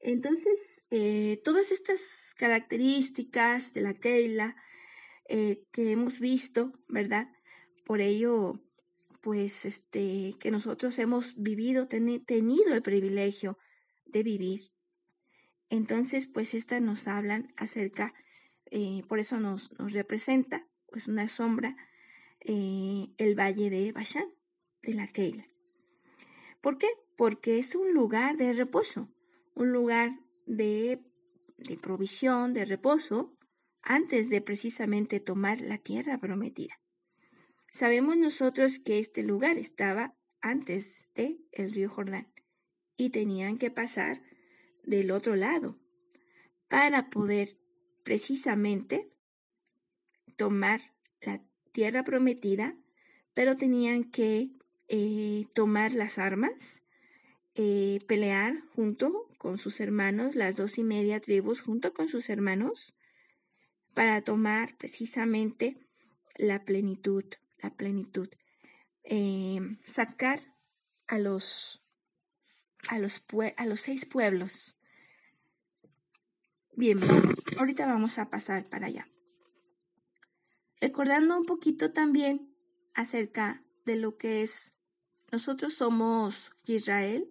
Entonces, 0.00 0.82
eh, 0.90 1.40
todas 1.44 1.72
estas 1.72 2.34
características 2.36 3.72
de 3.72 3.80
la 3.82 3.94
Keila 3.94 4.56
que 5.28 5.92
hemos 5.92 6.20
visto, 6.20 6.72
¿verdad? 6.88 7.26
Por 7.86 8.02
ello, 8.02 8.52
pues, 9.22 9.64
este, 9.64 10.34
que 10.38 10.50
nosotros 10.50 10.98
hemos 10.98 11.40
vivido, 11.40 11.88
tenido 11.88 12.74
el 12.74 12.82
privilegio 12.82 13.56
de 14.04 14.22
vivir. 14.22 14.71
Entonces, 15.72 16.28
pues, 16.28 16.54
estas 16.54 16.80
nos 16.80 17.08
hablan 17.08 17.52
acerca, 17.56 18.14
eh, 18.70 19.02
por 19.08 19.18
eso 19.18 19.40
nos, 19.40 19.72
nos, 19.78 19.92
representa, 19.92 20.68
pues, 20.90 21.08
una 21.08 21.26
sombra, 21.26 21.76
el 22.44 23.34
valle 23.38 23.70
de 23.70 23.92
Bashan, 23.92 24.26
de 24.82 24.94
la 24.94 25.06
Keila. 25.06 25.46
¿Por 26.60 26.76
qué? 26.76 26.88
porque 27.16 27.58
es 27.58 27.74
un 27.74 27.94
lugar 27.94 28.36
de 28.36 28.52
reposo, 28.52 29.08
un 29.54 29.72
lugar 29.72 30.18
de, 30.46 31.00
de 31.56 31.76
provisión, 31.76 32.52
de 32.52 32.64
reposo, 32.64 33.36
antes 33.80 34.30
de 34.30 34.40
precisamente 34.40 35.20
tomar 35.20 35.60
la 35.60 35.78
tierra 35.78 36.18
prometida. 36.18 36.80
Sabemos 37.70 38.16
nosotros 38.16 38.78
que 38.80 38.98
este 38.98 39.22
lugar 39.22 39.56
estaba 39.56 40.16
antes 40.40 41.08
de 41.14 41.38
el 41.52 41.72
río 41.72 41.90
Jordán 41.90 42.32
y 42.96 43.10
tenían 43.10 43.58
que 43.58 43.70
pasar 43.70 44.22
del 44.84 45.10
otro 45.10 45.36
lado 45.36 45.78
para 46.68 47.10
poder 47.10 47.56
precisamente 48.02 49.10
tomar 50.36 50.80
la 51.20 51.42
tierra 51.72 52.02
prometida, 52.02 52.76
pero 53.34 53.56
tenían 53.56 54.04
que 54.04 54.50
eh, 54.88 55.46
tomar 55.54 55.92
las 55.94 56.18
armas 56.18 56.82
eh, 57.54 58.00
pelear 58.06 58.62
junto 58.74 59.28
con 59.36 59.58
sus 59.58 59.80
hermanos, 59.80 60.34
las 60.34 60.56
dos 60.56 60.78
y 60.78 60.82
media 60.82 61.20
tribus, 61.20 61.60
junto 61.60 61.92
con 61.92 62.08
sus 62.08 62.30
hermanos, 62.30 62.94
para 63.92 64.22
tomar 64.22 64.76
precisamente 64.78 65.76
la 66.36 66.64
plenitud, 66.64 67.24
la 67.62 67.74
plenitud. 67.74 68.28
Eh, 69.04 69.60
sacar 69.84 70.40
a 71.06 71.18
los, 71.18 71.81
a 72.88 72.98
los, 72.98 73.24
a 73.56 73.66
los 73.66 73.80
seis 73.80 74.06
pueblos. 74.06 74.76
Bien, 76.74 76.98
ahorita 77.58 77.86
vamos 77.86 78.18
a 78.18 78.30
pasar 78.30 78.68
para 78.68 78.86
allá. 78.86 79.08
Recordando 80.80 81.38
un 81.38 81.44
poquito 81.44 81.92
también 81.92 82.52
acerca 82.94 83.62
de 83.84 83.96
lo 83.96 84.16
que 84.16 84.42
es, 84.42 84.72
nosotros 85.30 85.74
somos 85.74 86.50
Israel, 86.64 87.28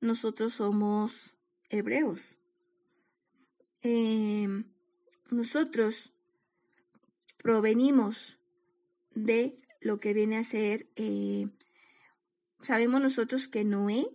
nosotros 0.00 0.54
somos 0.54 1.36
hebreos. 1.68 2.38
Em, 3.82 4.64
nosotros 5.30 6.12
provenimos 7.42 8.38
de 9.14 9.60
lo 9.80 10.00
que 10.00 10.14
viene 10.14 10.36
a 10.36 10.44
ser, 10.44 10.88
eh, 10.96 11.48
sabemos 12.60 13.00
nosotros 13.00 13.48
que 13.48 13.64
Noé, 13.64 14.08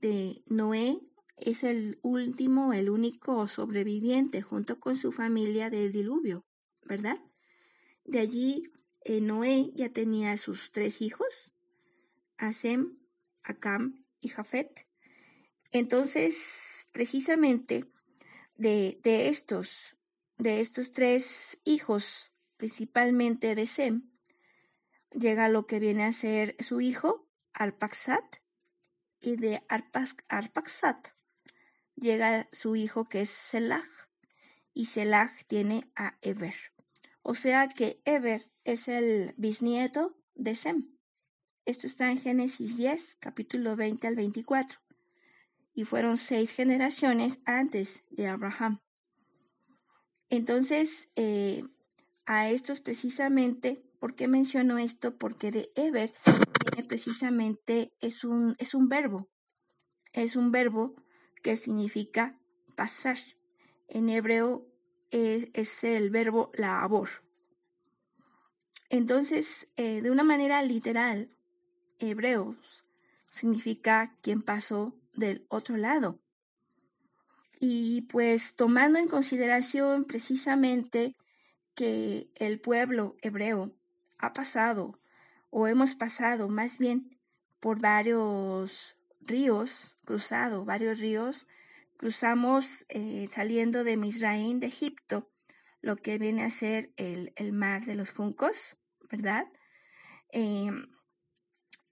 de 0.00 0.42
Noé 0.46 1.00
es 1.36 1.64
el 1.64 1.98
último, 2.02 2.72
el 2.72 2.90
único 2.90 3.46
sobreviviente 3.46 4.42
junto 4.42 4.80
con 4.80 4.96
su 4.96 5.12
familia 5.12 5.70
del 5.70 5.92
diluvio, 5.92 6.44
¿verdad? 6.84 7.18
De 8.04 8.18
allí 8.18 8.72
eh, 9.04 9.20
Noé 9.20 9.70
ya 9.74 9.90
tenía 9.90 10.36
sus 10.36 10.72
tres 10.72 11.00
hijos, 11.00 11.52
Asem, 12.36 12.98
Acam 13.42 14.04
y 14.20 14.28
Jafet. 14.28 14.86
Entonces, 15.70 16.86
precisamente 16.92 17.84
de, 18.56 18.98
de, 19.02 19.28
estos, 19.28 19.96
de 20.38 20.60
estos 20.60 20.92
tres 20.92 21.60
hijos, 21.64 22.32
principalmente 22.56 23.54
de 23.54 23.66
Sem, 23.66 24.10
llega 25.12 25.48
lo 25.48 25.66
que 25.66 25.78
viene 25.78 26.04
a 26.04 26.12
ser 26.12 26.56
su 26.58 26.80
hijo, 26.80 27.28
Arpaxat, 27.52 28.38
y 29.20 29.36
de 29.36 29.62
Arpaxat 29.68 31.08
llega 31.96 32.48
su 32.52 32.76
hijo 32.76 33.08
que 33.08 33.22
es 33.22 33.30
Selah, 33.30 33.84
y 34.74 34.86
Selah 34.86 35.32
tiene 35.46 35.90
a 35.96 36.16
Eber. 36.22 36.54
O 37.22 37.34
sea 37.34 37.68
que 37.68 38.00
Eber 38.04 38.50
es 38.64 38.88
el 38.88 39.34
bisnieto 39.36 40.16
de 40.34 40.54
Sem. 40.54 40.96
Esto 41.64 41.86
está 41.86 42.10
en 42.10 42.18
Génesis 42.18 42.76
10, 42.76 43.16
capítulo 43.16 43.76
20 43.76 44.06
al 44.06 44.14
24 44.14 44.78
y 45.74 45.84
fueron 45.84 46.16
seis 46.16 46.52
generaciones 46.52 47.40
antes 47.44 48.04
de 48.10 48.26
Abraham. 48.26 48.80
Entonces, 50.30 51.08
eh, 51.16 51.64
a 52.26 52.50
estos 52.50 52.80
precisamente, 52.80 53.82
¿por 53.98 54.14
qué 54.14 54.28
menciono 54.28 54.78
esto? 54.78 55.16
Porque 55.16 55.50
de 55.50 55.70
Eber 55.76 56.12
precisamente, 56.88 57.92
es 58.00 58.24
un, 58.24 58.56
es 58.58 58.74
un 58.74 58.88
verbo, 58.88 59.28
es 60.12 60.34
un 60.36 60.50
verbo 60.50 60.94
que 61.42 61.56
significa 61.56 62.38
pasar. 62.76 63.18
En 63.86 64.08
hebreo 64.08 64.66
es, 65.10 65.84
el 65.84 66.10
verbo 66.10 66.50
labor. 66.54 67.08
Entonces, 68.90 69.68
eh, 69.76 70.00
de 70.02 70.10
una 70.10 70.24
manera 70.24 70.62
literal, 70.62 71.28
hebreos 71.98 72.84
significa 73.30 74.16
quien 74.22 74.42
pasó 74.42 74.94
del 75.14 75.46
otro 75.48 75.76
lado. 75.76 76.18
Y 77.60 78.02
pues 78.02 78.54
tomando 78.54 78.98
en 78.98 79.08
consideración 79.08 80.04
precisamente 80.04 81.16
que 81.74 82.30
el 82.36 82.60
pueblo 82.60 83.16
hebreo 83.20 83.72
ha 84.18 84.32
pasado 84.32 84.98
o 85.50 85.66
hemos 85.66 85.94
pasado 85.94 86.48
más 86.48 86.78
bien 86.78 87.18
por 87.60 87.80
varios 87.80 88.96
ríos, 89.20 89.96
cruzado 90.04 90.64
varios 90.64 90.98
ríos, 90.98 91.46
cruzamos 91.96 92.84
eh, 92.88 93.26
saliendo 93.28 93.84
de 93.84 93.96
Misraín, 93.96 94.60
de 94.60 94.68
Egipto, 94.68 95.30
lo 95.80 95.96
que 95.96 96.18
viene 96.18 96.44
a 96.44 96.50
ser 96.50 96.92
el, 96.96 97.52
mar 97.52 97.84
de 97.84 97.94
los 97.94 98.10
juncos, 98.10 98.76
¿verdad? 99.10 99.46
Eh, 100.32 100.70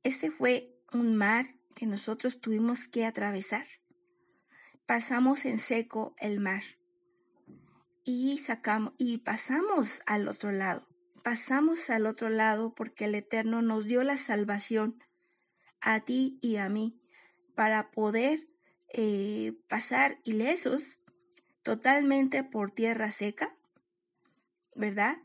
ese 0.03 0.31
fue 0.31 0.77
un 0.93 1.17
mar 1.17 1.47
que 1.75 1.87
nosotros 1.87 2.41
tuvimos 2.41 2.89
que 2.89 3.05
atravesar. 3.05 3.67
Pasamos 4.87 5.45
en 5.45 5.59
seco 5.59 6.15
el 6.19 6.41
mar 6.41 6.63
y 8.05 8.39
sacamos 8.39 8.95
y 8.99 9.19
pasamos 9.19 10.01
al 10.07 10.29
otro 10.29 10.53
lado. 10.53 10.87
Pasamos 11.27 11.91
al 11.91 12.07
otro 12.07 12.29
lado 12.31 12.73
porque 12.73 13.07
el 13.07 13.17
Eterno 13.17 13.61
nos 13.61 13.87
dio 13.87 14.05
la 14.05 14.17
salvación 14.17 15.03
a 15.81 15.99
ti 15.99 16.39
y 16.41 16.55
a 16.55 16.69
mí 16.69 17.01
para 17.57 17.91
poder 17.91 18.47
eh, 18.95 19.55
pasar 19.67 20.21
ilesos 20.23 21.01
totalmente 21.65 22.45
por 22.45 22.71
tierra 22.71 23.11
seca, 23.11 23.57
¿verdad? 24.77 25.17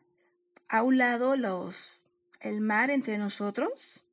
A 0.67 0.81
un 0.81 0.97
lado 0.97 1.35
los 1.35 2.01
el 2.39 2.61
mar 2.61 2.89
entre 2.89 3.19
nosotros 3.19 4.07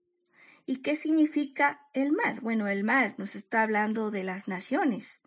¿Y 0.66 0.82
qué 0.82 0.94
significa 0.94 1.80
el 1.94 2.12
mar? 2.12 2.42
Bueno, 2.42 2.68
el 2.68 2.84
mar 2.84 3.14
nos 3.16 3.34
está 3.34 3.62
hablando 3.62 4.10
de 4.10 4.24
las 4.24 4.46
naciones. 4.46 5.22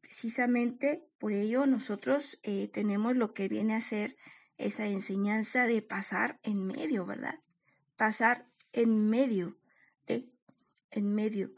Precisamente 0.00 1.04
por 1.18 1.32
ello 1.32 1.66
nosotros 1.66 2.38
eh, 2.44 2.68
tenemos 2.68 3.16
lo 3.16 3.34
que 3.34 3.48
viene 3.48 3.74
a 3.74 3.80
ser 3.80 4.16
esa 4.60 4.86
enseñanza 4.86 5.66
de 5.66 5.80
pasar 5.80 6.38
en 6.42 6.66
medio, 6.66 7.06
¿verdad? 7.06 7.40
Pasar 7.96 8.46
en 8.72 9.08
medio 9.08 9.58
de, 10.06 10.30
en 10.90 11.14
medio, 11.14 11.52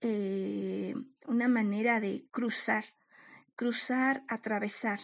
eh, 0.00 0.94
una 1.26 1.48
manera 1.48 2.00
de 2.00 2.26
cruzar, 2.30 2.84
cruzar, 3.54 4.24
atravesar, 4.28 4.98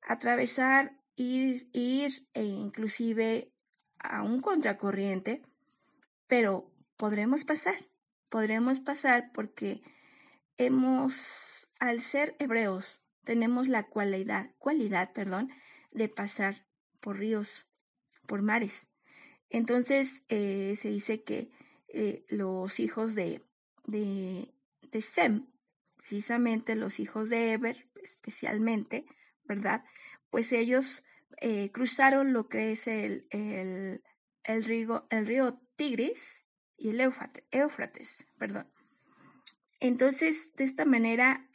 atravesar, 0.00 0.98
ir, 1.16 1.68
ir 1.72 2.26
e 2.32 2.44
inclusive 2.44 3.52
a 3.98 4.22
un 4.22 4.40
contracorriente, 4.40 5.42
pero 6.26 6.72
podremos 6.96 7.44
pasar, 7.44 7.76
podremos 8.30 8.80
pasar 8.80 9.32
porque 9.32 9.82
hemos, 10.56 11.68
al 11.78 12.00
ser 12.00 12.36
hebreos, 12.38 13.02
tenemos 13.24 13.68
la 13.68 13.82
cualidad, 13.86 14.54
cualidad, 14.58 15.12
perdón, 15.12 15.50
de 15.90 16.08
pasar 16.08 16.69
por 17.00 17.18
ríos, 17.18 17.66
por 18.26 18.42
mares. 18.42 18.88
Entonces 19.48 20.24
eh, 20.28 20.74
se 20.76 20.90
dice 20.90 21.22
que 21.22 21.50
eh, 21.88 22.24
los 22.28 22.78
hijos 22.78 23.14
de, 23.14 23.42
de, 23.86 24.54
de, 24.90 25.02
Sem, 25.02 25.46
precisamente 25.96 26.76
los 26.76 27.00
hijos 27.00 27.28
de 27.28 27.52
Eber, 27.52 27.88
especialmente, 28.02 29.06
¿verdad? 29.44 29.84
Pues 30.30 30.52
ellos 30.52 31.02
eh, 31.40 31.70
cruzaron 31.72 32.32
lo 32.32 32.48
que 32.48 32.70
es 32.70 32.86
el, 32.86 33.26
el, 33.30 34.02
el, 34.44 34.64
río, 34.64 35.06
el 35.10 35.26
río 35.26 35.60
Tigris 35.76 36.44
y 36.76 36.90
el 36.90 37.00
Éufrates, 37.00 38.26
perdón. 38.38 38.70
Entonces, 39.80 40.54
de 40.56 40.64
esta 40.64 40.84
manera, 40.84 41.48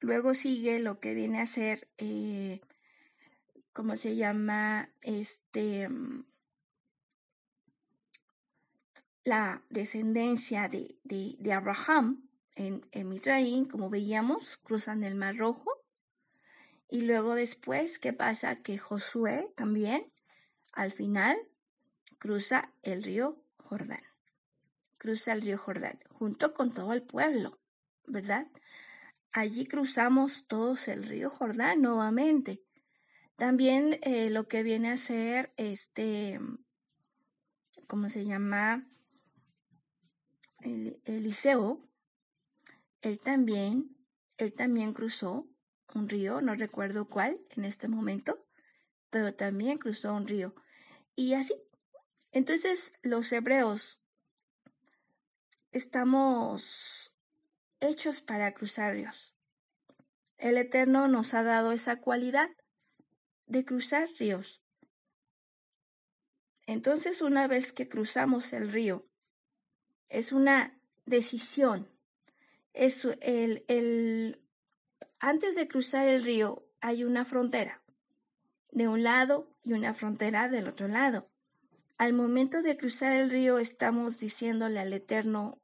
luego 0.00 0.32
sigue 0.34 0.78
lo 0.78 1.00
que 1.00 1.12
viene 1.12 1.40
a 1.40 1.46
ser, 1.46 1.88
¿cómo 3.74 3.96
se 3.96 4.16
llama? 4.16 4.88
Este, 5.02 5.88
mm, 5.88 6.24
la 9.24 9.62
descendencia 9.68 10.68
de, 10.68 10.96
de, 11.02 11.52
Abraham 11.52 12.28
en, 12.54 12.86
en 12.92 13.08
Misraín, 13.08 13.66
como 13.66 13.90
veíamos, 13.90 14.58
cruzan 14.58 15.04
el 15.04 15.14
Mar 15.16 15.36
Rojo. 15.36 15.70
Y 16.88 17.02
luego 17.02 17.34
después, 17.34 17.98
¿qué 17.98 18.12
pasa? 18.12 18.62
Que 18.62 18.78
Josué 18.78 19.50
también, 19.56 20.12
al 20.72 20.92
final, 20.92 21.36
cruza 22.18 22.70
el 22.82 23.02
río 23.02 23.42
Jordán. 23.58 24.02
Cruza 24.98 25.32
el 25.32 25.42
río 25.42 25.58
Jordán, 25.58 25.98
junto 26.10 26.54
con 26.54 26.72
todo 26.72 26.92
el 26.92 27.02
pueblo, 27.02 27.58
¿verdad? 28.06 28.46
Allí 29.32 29.66
cruzamos 29.66 30.46
todos 30.46 30.86
el 30.86 31.04
río 31.04 31.28
Jordán 31.28 31.82
nuevamente. 31.82 32.62
También 33.36 33.98
eh, 34.02 34.30
lo 34.30 34.46
que 34.46 34.62
viene 34.62 34.90
a 34.90 34.96
ser 34.96 35.52
este, 35.56 36.38
¿cómo 37.88 38.08
se 38.08 38.24
llama? 38.24 38.88
Eliseo, 40.60 41.86
él 43.02 43.18
también, 43.18 43.96
él 44.38 44.54
también 44.54 44.94
cruzó 44.94 45.46
un 45.94 46.08
río, 46.08 46.40
no 46.40 46.54
recuerdo 46.54 47.08
cuál 47.08 47.40
en 47.50 47.64
este 47.64 47.88
momento, 47.88 48.38
pero 49.10 49.34
también 49.34 49.78
cruzó 49.78 50.14
un 50.14 50.26
río. 50.26 50.54
Y 51.16 51.34
así. 51.34 51.54
Entonces 52.32 52.92
los 53.02 53.30
hebreos 53.32 54.00
estamos 55.70 57.12
hechos 57.80 58.20
para 58.20 58.52
cruzar 58.54 58.94
ríos. 58.94 59.34
El 60.38 60.56
Eterno 60.56 61.08
nos 61.08 61.34
ha 61.34 61.42
dado 61.42 61.72
esa 61.72 62.00
cualidad 62.00 62.48
de 63.54 63.64
cruzar 63.64 64.08
ríos. 64.18 64.60
Entonces 66.66 67.22
una 67.22 67.46
vez 67.46 67.72
que 67.72 67.88
cruzamos 67.88 68.52
el 68.52 68.72
río, 68.72 69.06
es 70.08 70.32
una 70.32 70.76
decisión. 71.06 71.88
Es 72.72 73.04
el, 73.20 73.64
el, 73.68 74.42
antes 75.20 75.54
de 75.54 75.68
cruzar 75.68 76.08
el 76.08 76.24
río 76.24 76.66
hay 76.80 77.04
una 77.04 77.24
frontera 77.24 77.80
de 78.72 78.88
un 78.88 79.04
lado 79.04 79.48
y 79.62 79.72
una 79.72 79.94
frontera 79.94 80.48
del 80.48 80.66
otro 80.66 80.88
lado. 80.88 81.30
Al 81.96 82.12
momento 82.12 82.60
de 82.60 82.76
cruzar 82.76 83.12
el 83.12 83.30
río 83.30 83.60
estamos 83.60 84.18
diciéndole 84.18 84.80
al 84.80 84.92
Eterno, 84.92 85.60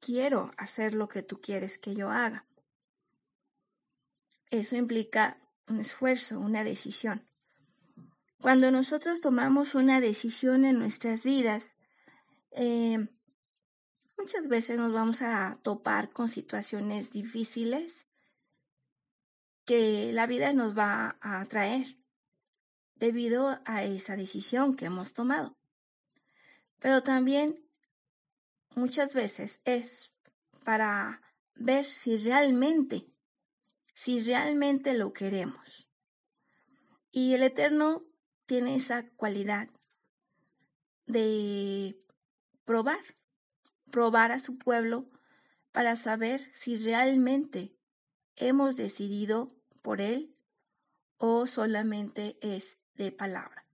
quiero 0.00 0.50
hacer 0.58 0.92
lo 0.92 1.08
que 1.08 1.22
tú 1.22 1.40
quieres 1.40 1.78
que 1.78 1.94
yo 1.94 2.10
haga. 2.10 2.44
Eso 4.50 4.76
implica 4.76 5.41
un 5.68 5.80
esfuerzo, 5.80 6.38
una 6.38 6.64
decisión. 6.64 7.28
Cuando 8.40 8.70
nosotros 8.70 9.20
tomamos 9.20 9.74
una 9.74 10.00
decisión 10.00 10.64
en 10.64 10.78
nuestras 10.78 11.22
vidas, 11.22 11.76
eh, 12.50 13.08
Muchas 14.22 14.46
veces 14.46 14.78
nos 14.78 14.92
vamos 14.92 15.20
a 15.20 15.58
topar 15.62 16.08
con 16.08 16.28
situaciones 16.28 17.10
difíciles 17.10 18.06
que 19.64 20.12
la 20.12 20.28
vida 20.28 20.52
nos 20.52 20.78
va 20.78 21.18
a 21.20 21.44
traer 21.46 21.98
debido 22.94 23.60
a 23.64 23.82
esa 23.82 24.14
decisión 24.14 24.76
que 24.76 24.84
hemos 24.84 25.12
tomado. 25.12 25.56
Pero 26.78 27.02
también 27.02 27.68
muchas 28.76 29.12
veces 29.12 29.60
es 29.64 30.12
para 30.62 31.20
ver 31.56 31.84
si 31.84 32.16
realmente, 32.16 33.11
si 33.92 34.20
realmente 34.20 34.94
lo 34.94 35.12
queremos. 35.12 35.88
Y 37.10 37.34
el 37.34 37.42
Eterno 37.42 38.04
tiene 38.46 38.74
esa 38.74 39.08
cualidad 39.16 39.68
de 41.06 41.98
probar 42.64 43.00
probar 43.92 44.32
a 44.32 44.40
su 44.40 44.58
pueblo 44.58 45.08
para 45.70 45.94
saber 45.94 46.48
si 46.52 46.76
realmente 46.76 47.76
hemos 48.34 48.76
decidido 48.76 49.54
por 49.82 50.00
él 50.00 50.34
o 51.18 51.46
solamente 51.46 52.36
es 52.40 52.78
de 52.94 53.12
palabra. 53.12 53.64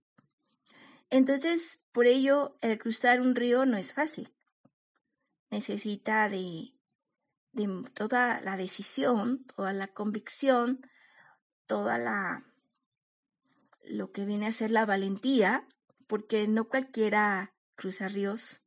Entonces, 1.09 1.79
por 1.91 2.05
ello, 2.05 2.57
el 2.61 2.77
cruzar 2.77 3.19
un 3.21 3.33
río 3.33 3.65
no 3.65 3.77
es 3.77 3.93
fácil. 3.93 4.31
Necesita 5.49 6.29
de, 6.29 6.73
toda 7.93 8.41
la 8.41 8.57
decisión, 8.57 9.45
toda 9.55 9.73
la 9.73 9.87
convicción, 9.87 10.81
toda 11.65 11.97
la 11.97 12.45
lo 13.83 14.11
que 14.11 14.25
viene 14.25 14.47
a 14.47 14.51
ser 14.51 14.71
la 14.71 14.85
valentía, 14.85 15.67
porque 16.07 16.47
no 16.47 16.67
cualquiera 16.67 17.55
cruza 17.75 18.07
ríos, 18.07 18.61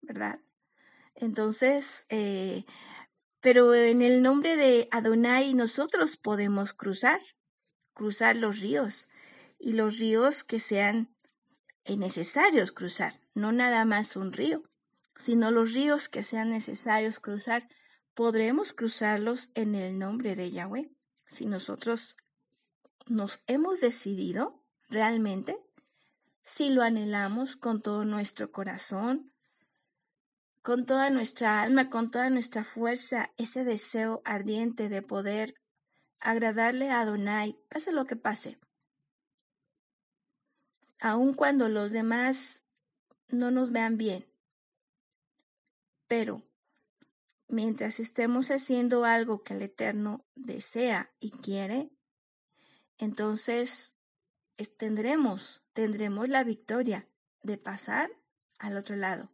¿verdad? 0.00 0.40
Entonces, 1.14 2.06
eh, 2.08 2.64
pero 3.40 3.74
en 3.74 4.02
el 4.02 4.22
nombre 4.22 4.56
de 4.56 4.88
Adonai 4.90 5.54
nosotros 5.54 6.16
podemos 6.16 6.72
cruzar, 6.72 7.20
cruzar 7.92 8.36
los 8.36 8.60
ríos 8.60 9.08
y 9.58 9.72
los 9.72 9.98
ríos 9.98 10.42
que 10.42 10.58
sean 10.58 11.14
necesarios 11.86 12.72
cruzar, 12.72 13.20
no 13.34 13.52
nada 13.52 13.84
más 13.84 14.16
un 14.16 14.32
río, 14.32 14.62
sino 15.14 15.50
los 15.50 15.72
ríos 15.72 16.08
que 16.08 16.22
sean 16.22 16.50
necesarios 16.50 17.20
cruzar, 17.20 17.68
podremos 18.16 18.72
cruzarlos 18.72 19.50
en 19.54 19.74
el 19.74 19.98
nombre 19.98 20.36
de 20.36 20.50
Yahweh. 20.50 20.90
Si 21.26 21.44
nosotros 21.44 22.16
nos 23.06 23.42
hemos 23.46 23.80
decidido 23.80 24.64
realmente, 24.88 25.58
si 26.40 26.70
lo 26.70 26.82
anhelamos 26.82 27.56
con 27.56 27.82
todo 27.82 28.06
nuestro 28.06 28.50
corazón, 28.50 29.32
con 30.62 30.86
toda 30.86 31.10
nuestra 31.10 31.60
alma, 31.60 31.90
con 31.90 32.10
toda 32.10 32.30
nuestra 32.30 32.64
fuerza, 32.64 33.32
ese 33.36 33.64
deseo 33.64 34.22
ardiente 34.24 34.88
de 34.88 35.02
poder 35.02 35.54
agradarle 36.18 36.90
a 36.90 37.00
Adonai, 37.00 37.58
pase 37.68 37.92
lo 37.92 38.06
que 38.06 38.16
pase. 38.16 38.58
Aun 41.02 41.34
cuando 41.34 41.68
los 41.68 41.92
demás 41.92 42.64
no 43.28 43.50
nos 43.50 43.72
vean 43.72 43.98
bien. 43.98 44.26
Pero 46.08 46.42
mientras 47.48 48.00
estemos 48.00 48.50
haciendo 48.50 49.04
algo 49.04 49.42
que 49.42 49.54
el 49.54 49.62
Eterno 49.62 50.24
desea 50.34 51.12
y 51.20 51.30
quiere, 51.30 51.90
entonces 52.98 53.96
tendremos, 54.78 55.62
tendremos 55.72 56.28
la 56.28 56.44
victoria 56.44 57.08
de 57.42 57.58
pasar 57.58 58.10
al 58.58 58.76
otro 58.76 58.96
lado 58.96 59.30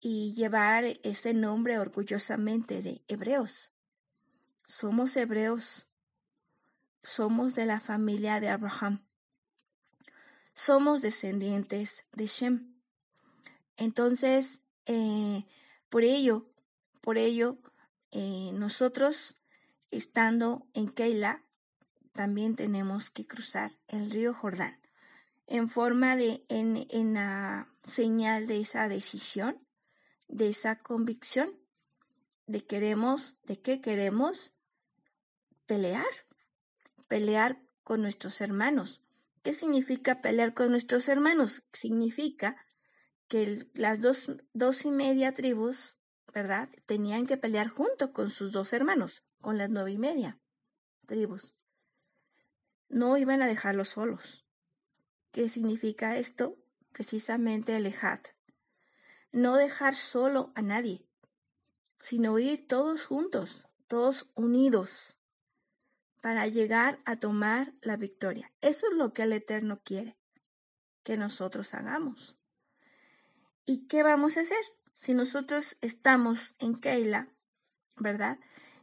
y 0.00 0.34
llevar 0.34 0.84
ese 1.04 1.32
nombre 1.32 1.78
orgullosamente 1.78 2.82
de 2.82 3.02
hebreos. 3.08 3.72
Somos 4.64 5.16
hebreos, 5.16 5.86
somos 7.02 7.54
de 7.54 7.66
la 7.66 7.80
familia 7.80 8.40
de 8.40 8.48
Abraham, 8.48 9.04
somos 10.54 11.02
descendientes 11.02 12.04
de 12.12 12.26
Shem. 12.26 12.74
Entonces, 13.76 14.60
eh, 14.86 15.46
por 15.88 16.04
ello, 16.04 16.51
por 17.02 17.18
ello, 17.18 17.58
eh, 18.10 18.50
nosotros 18.54 19.36
estando 19.90 20.66
en 20.72 20.88
Keila, 20.88 21.44
también 22.12 22.56
tenemos 22.56 23.10
que 23.10 23.26
cruzar 23.26 23.72
el 23.88 24.10
río 24.10 24.32
Jordán 24.32 24.80
en 25.46 25.68
forma 25.68 26.16
de, 26.16 26.44
en, 26.48 26.86
en 26.88 27.14
la 27.14 27.68
señal 27.82 28.46
de 28.46 28.60
esa 28.60 28.88
decisión, 28.88 29.60
de 30.28 30.48
esa 30.48 30.78
convicción 30.78 31.62
de 32.46 32.64
queremos, 32.64 33.36
de 33.44 33.60
qué 33.60 33.80
queremos 33.80 34.52
pelear, 35.66 36.04
pelear 37.08 37.60
con 37.84 38.02
nuestros 38.02 38.40
hermanos. 38.40 39.02
¿Qué 39.42 39.54
significa 39.54 40.20
pelear 40.20 40.54
con 40.54 40.70
nuestros 40.70 41.08
hermanos? 41.08 41.62
Significa 41.72 42.56
que 43.28 43.66
las 43.74 44.00
dos, 44.00 44.30
dos 44.52 44.84
y 44.84 44.90
media 44.90 45.32
tribus, 45.32 45.96
¿verdad? 46.32 46.68
Tenían 46.86 47.26
que 47.26 47.36
pelear 47.36 47.68
junto 47.68 48.12
con 48.12 48.30
sus 48.30 48.52
dos 48.52 48.72
hermanos, 48.72 49.22
con 49.40 49.58
las 49.58 49.70
nueve 49.70 49.92
y 49.92 49.98
media 49.98 50.38
tribus. 51.06 51.54
No 52.88 53.16
iban 53.16 53.42
a 53.42 53.46
dejarlos 53.46 53.90
solos. 53.90 54.46
¿Qué 55.30 55.48
significa 55.48 56.16
esto? 56.16 56.56
Precisamente 56.92 57.76
el. 57.76 57.92
No 59.30 59.56
dejar 59.56 59.94
solo 59.94 60.52
a 60.54 60.62
nadie, 60.62 61.06
sino 62.00 62.38
ir 62.38 62.66
todos 62.66 63.06
juntos, 63.06 63.66
todos 63.88 64.30
unidos, 64.34 65.16
para 66.22 66.46
llegar 66.46 66.98
a 67.04 67.16
tomar 67.16 67.74
la 67.80 67.96
victoria. 67.96 68.50
Eso 68.60 68.86
es 68.90 68.96
lo 68.96 69.12
que 69.12 69.22
el 69.22 69.32
Eterno 69.32 69.80
quiere 69.82 70.18
que 71.02 71.16
nosotros 71.16 71.74
hagamos. 71.74 72.38
¿Y 73.64 73.86
qué 73.86 74.02
vamos 74.02 74.36
a 74.36 74.42
hacer? 74.42 74.64
Si 74.94 75.14
nosotros 75.14 75.76
estamos 75.80 76.54
en 76.58 76.74
Keila, 76.74 77.28
¿verdad? 77.96 78.38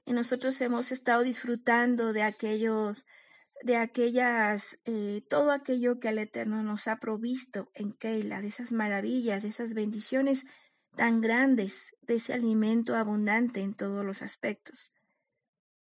Y 0.06 0.14
nosotros 0.14 0.60
hemos 0.62 0.92
estado 0.92 1.24
disfrutando 1.24 2.14
de 2.14 2.24
aquellos 2.24 3.06
de 3.62 3.76
aquellas, 3.76 4.80
eh, 4.86 5.22
todo 5.30 5.52
aquello 5.52 6.00
que 6.00 6.10
el 6.10 6.20
Eterno 6.20 6.64
nos 6.64 6.88
ha 6.88 7.00
provisto 7.00 7.70
en 7.74 7.92
Keila, 7.92 8.42
de 8.42 8.48
esas 8.48 8.72
maravillas, 8.72 9.44
de 9.44 9.50
esas 9.50 9.74
bendiciones 9.74 10.46
tan 10.96 11.22
grandes, 11.22 11.96
de 12.02 12.16
ese 12.16 12.34
alimento 12.34 12.96
abundante 12.96 13.62
en 13.62 13.74
todos 13.74 14.06
los 14.06 14.22
aspectos. 14.22 14.92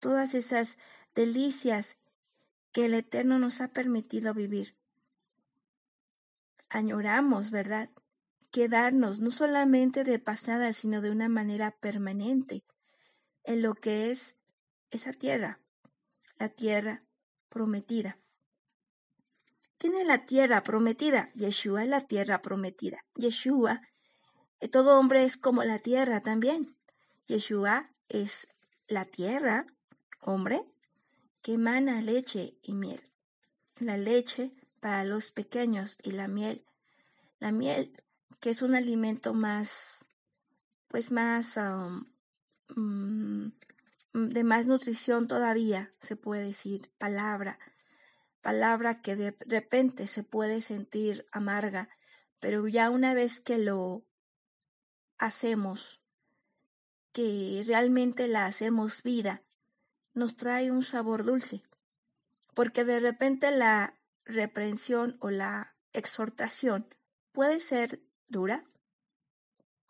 Todas 0.01 0.35
esas 0.35 0.79
delicias 1.15 1.97
que 2.73 2.87
el 2.87 2.95
Eterno 2.95 3.39
nos 3.39 3.61
ha 3.61 3.69
permitido 3.69 4.35
vivir. 4.35 4.77
Añoramos, 6.69 7.51
¿verdad? 7.51 7.89
Quedarnos 8.53 9.21
no 9.21 9.33
solamente 9.33 10.05
de 10.05 10.19
pasada, 10.19 10.73
sino 10.73 11.01
de 11.01 11.11
una 11.11 11.29
manera 11.29 11.73
permanente 11.73 12.65
en 13.45 13.63
lo 13.63 13.75
que 13.75 14.11
es 14.11 14.37
esa 14.91 15.13
tierra, 15.13 15.59
la 16.39 16.49
tierra 16.51 17.03
prometida. 17.49 18.19
¿Quién 19.79 19.97
es 19.97 20.07
la 20.07 20.27
tierra 20.27 20.63
prometida? 20.63 21.33
Yeshua 21.35 21.83
es 21.83 21.89
la 21.89 22.07
tierra 22.07 22.41
prometida. 22.41 23.05
Yeshua, 23.17 23.81
eh, 24.61 24.69
todo 24.69 24.99
hombre 24.99 25.25
es 25.25 25.37
como 25.37 25.65
la 25.65 25.81
tierra 25.81 26.23
también. 26.23 26.77
Yeshua 27.27 27.91
es 28.09 28.49
la 28.87 29.07
tierra, 29.07 29.67
hombre, 30.21 30.63
que 31.41 31.55
emana 31.55 32.01
leche 32.01 32.59
y 32.63 32.75
miel. 32.75 33.03
La 33.81 33.97
leche 33.97 34.53
para 34.79 35.05
los 35.05 35.33
pequeños 35.33 35.99
y 36.03 36.13
la 36.13 36.29
miel. 36.29 36.65
La 37.41 37.51
miel, 37.51 37.93
que 38.43 38.51
es 38.51 38.61
un 38.61 38.75
alimento 38.75 39.33
más, 39.33 40.05
pues 40.89 41.11
más, 41.11 41.57
Mm, 42.77 43.49
de 44.13 44.45
más 44.45 44.67
nutrición 44.67 45.29
todavía, 45.29 45.91
se 45.99 46.17
puede 46.17 46.45
decir, 46.45 46.91
palabra, 46.99 47.59
palabra 48.41 49.01
que 49.03 49.17
de 49.17 49.37
repente 49.41 50.07
se 50.07 50.23
puede 50.23 50.61
sentir 50.61 51.27
amarga, 51.33 51.89
pero 52.41 52.67
ya 52.69 52.91
una 52.91 53.15
vez 53.15 53.41
que 53.41 53.59
lo 53.59 54.05
hacemos, 55.19 56.03
que 57.13 57.63
realmente 57.67 58.27
la 58.29 58.47
hacemos 58.47 59.03
vida, 59.03 59.43
nos 60.15 60.37
trae 60.37 60.71
un 60.71 60.83
sabor 60.83 61.25
dulce, 61.25 61.63
porque 62.55 62.85
de 62.85 63.01
repente 63.01 63.51
la 63.51 63.99
reprensión 64.25 65.17
o 65.21 65.31
la 65.31 65.75
exhortación 65.93 66.87
puede 67.33 67.61
ser 67.61 68.03
dura, 68.33 68.65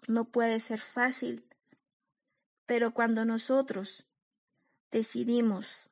no 0.06 0.26
puede 0.30 0.60
ser 0.60 0.80
fácil, 0.80 1.46
pero 2.66 2.92
cuando 2.92 3.24
nosotros 3.24 4.06
decidimos, 4.90 5.90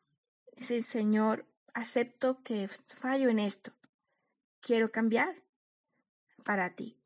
Señor, 0.58 1.46
acepto 1.72 2.42
que 2.42 2.68
fallo 2.68 3.30
en 3.30 3.38
esto, 3.38 3.72
quiero 4.60 4.92
cambiar 4.92 5.34
para 6.44 6.74
ti, 6.74 6.98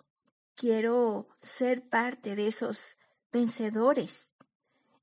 quiero 0.57 1.29
ser 1.41 1.89
parte 1.89 2.35
de 2.35 2.49
esos 2.49 2.99
vencedores. 3.33 4.33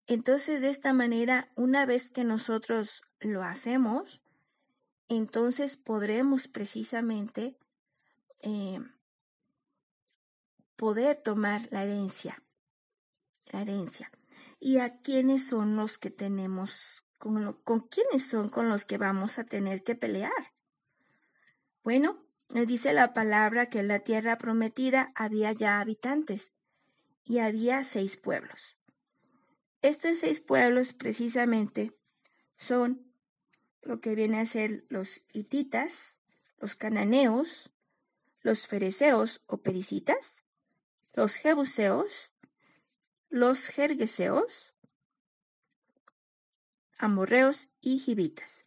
Entonces, 0.08 0.62
de 0.62 0.70
esta 0.70 0.92
manera, 0.92 1.52
una 1.56 1.86
vez 1.86 2.12
que 2.12 2.24
nosotros 2.24 3.04
lo 3.20 3.44
hacemos, 3.44 4.22
entonces 5.08 5.78
podremos 5.78 6.48
precisamente 6.48 7.58
eh, 8.42 8.80
poder 10.82 11.16
tomar 11.16 11.68
la 11.70 11.84
herencia, 11.84 12.44
la 13.52 13.62
herencia 13.62 14.12
y 14.60 14.80
a 14.80 15.00
quiénes 15.02 15.46
son 15.46 15.76
los 15.76 16.00
que 16.00 16.10
tenemos, 16.10 17.06
con, 17.20 17.56
quiénes 17.82 18.28
son 18.28 18.50
con 18.50 18.68
los 18.68 18.86
que 18.86 18.98
vamos 18.98 19.38
a 19.38 19.44
tener 19.44 19.84
que 19.84 19.94
pelear. 19.94 20.56
Bueno, 21.84 22.26
nos 22.50 22.66
dice 22.66 22.94
la 22.94 23.14
palabra 23.14 23.70
que 23.70 23.78
en 23.78 23.90
la 23.90 24.00
tierra 24.00 24.40
prometida 24.40 25.12
había 25.14 25.52
ya 25.52 25.80
habitantes 25.82 26.56
y 27.26 27.38
había 27.38 27.84
seis 27.84 28.18
pueblos. 28.18 28.76
Estos 29.84 30.18
seis 30.18 30.42
pueblos 30.42 30.94
precisamente 30.94 31.96
son 32.58 33.14
lo 33.84 34.02
que 34.02 34.16
viene 34.16 34.40
a 34.40 34.48
ser 34.48 34.88
los 34.90 35.22
hititas, 35.32 36.24
los 36.58 36.76
cananeos, 36.76 37.72
los 38.40 38.66
fereceos 38.66 39.44
o 39.46 39.62
pericitas, 39.62 40.44
los 41.14 41.36
jebuseos, 41.36 42.32
los 43.30 43.68
jergueseos, 43.68 44.74
amorreos 46.98 47.70
y 47.82 48.00
gibitas. 48.00 48.66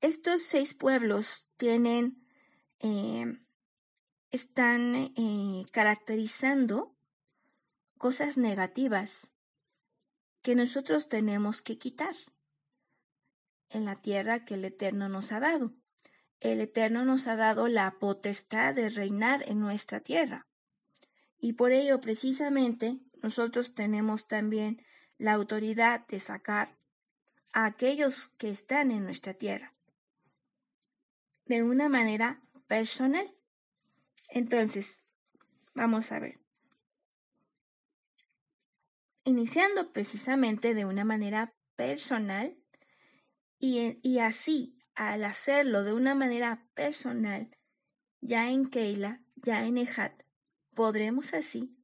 Estos 0.00 0.42
seis 0.42 0.72
pueblos 0.72 1.46
tienen, 1.56 2.26
eh, 2.78 3.38
están 4.30 5.12
eh, 5.16 5.66
caracterizando 5.72 6.96
cosas 7.98 8.38
negativas 8.38 9.32
que 10.40 10.54
nosotros 10.54 11.08
tenemos 11.08 11.60
que 11.60 11.76
quitar 11.76 12.14
en 13.68 13.84
la 13.84 14.00
tierra 14.00 14.44
que 14.46 14.54
el 14.54 14.64
Eterno 14.64 15.10
nos 15.10 15.32
ha 15.32 15.40
dado. 15.40 15.74
El 16.40 16.60
Eterno 16.60 17.04
nos 17.04 17.26
ha 17.26 17.36
dado 17.36 17.68
la 17.68 17.98
potestad 17.98 18.74
de 18.74 18.88
reinar 18.88 19.42
en 19.46 19.60
nuestra 19.60 20.00
tierra. 20.00 20.46
Y 21.38 21.52
por 21.52 21.72
ello, 21.72 22.00
precisamente, 22.00 22.98
nosotros 23.22 23.74
tenemos 23.74 24.26
también 24.26 24.82
la 25.18 25.34
autoridad 25.34 26.06
de 26.06 26.18
sacar 26.18 26.76
a 27.52 27.66
aquellos 27.66 28.28
que 28.38 28.48
están 28.48 28.90
en 28.90 29.04
nuestra 29.04 29.34
tierra 29.34 29.74
de 31.44 31.62
una 31.62 31.88
manera 31.88 32.40
personal. 32.68 33.34
Entonces, 34.28 35.02
vamos 35.74 36.12
a 36.12 36.20
ver. 36.20 36.38
Iniciando 39.24 39.92
precisamente 39.92 40.74
de 40.74 40.84
una 40.84 41.04
manera 41.04 41.52
personal 41.76 42.56
y, 43.58 43.98
y 44.02 44.20
así, 44.20 44.79
al 45.00 45.24
hacerlo 45.24 45.82
de 45.82 45.94
una 45.94 46.14
manera 46.14 46.68
personal, 46.74 47.56
ya 48.20 48.50
en 48.50 48.68
Keila, 48.68 49.24
ya 49.34 49.64
en 49.64 49.78
Ejat, 49.78 50.24
podremos 50.74 51.32
así 51.32 51.74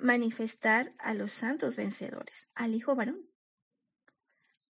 manifestar 0.00 0.94
a 0.98 1.12
los 1.12 1.32
santos 1.32 1.76
vencedores, 1.76 2.48
al 2.54 2.74
Hijo 2.74 2.94
varón, 2.94 3.28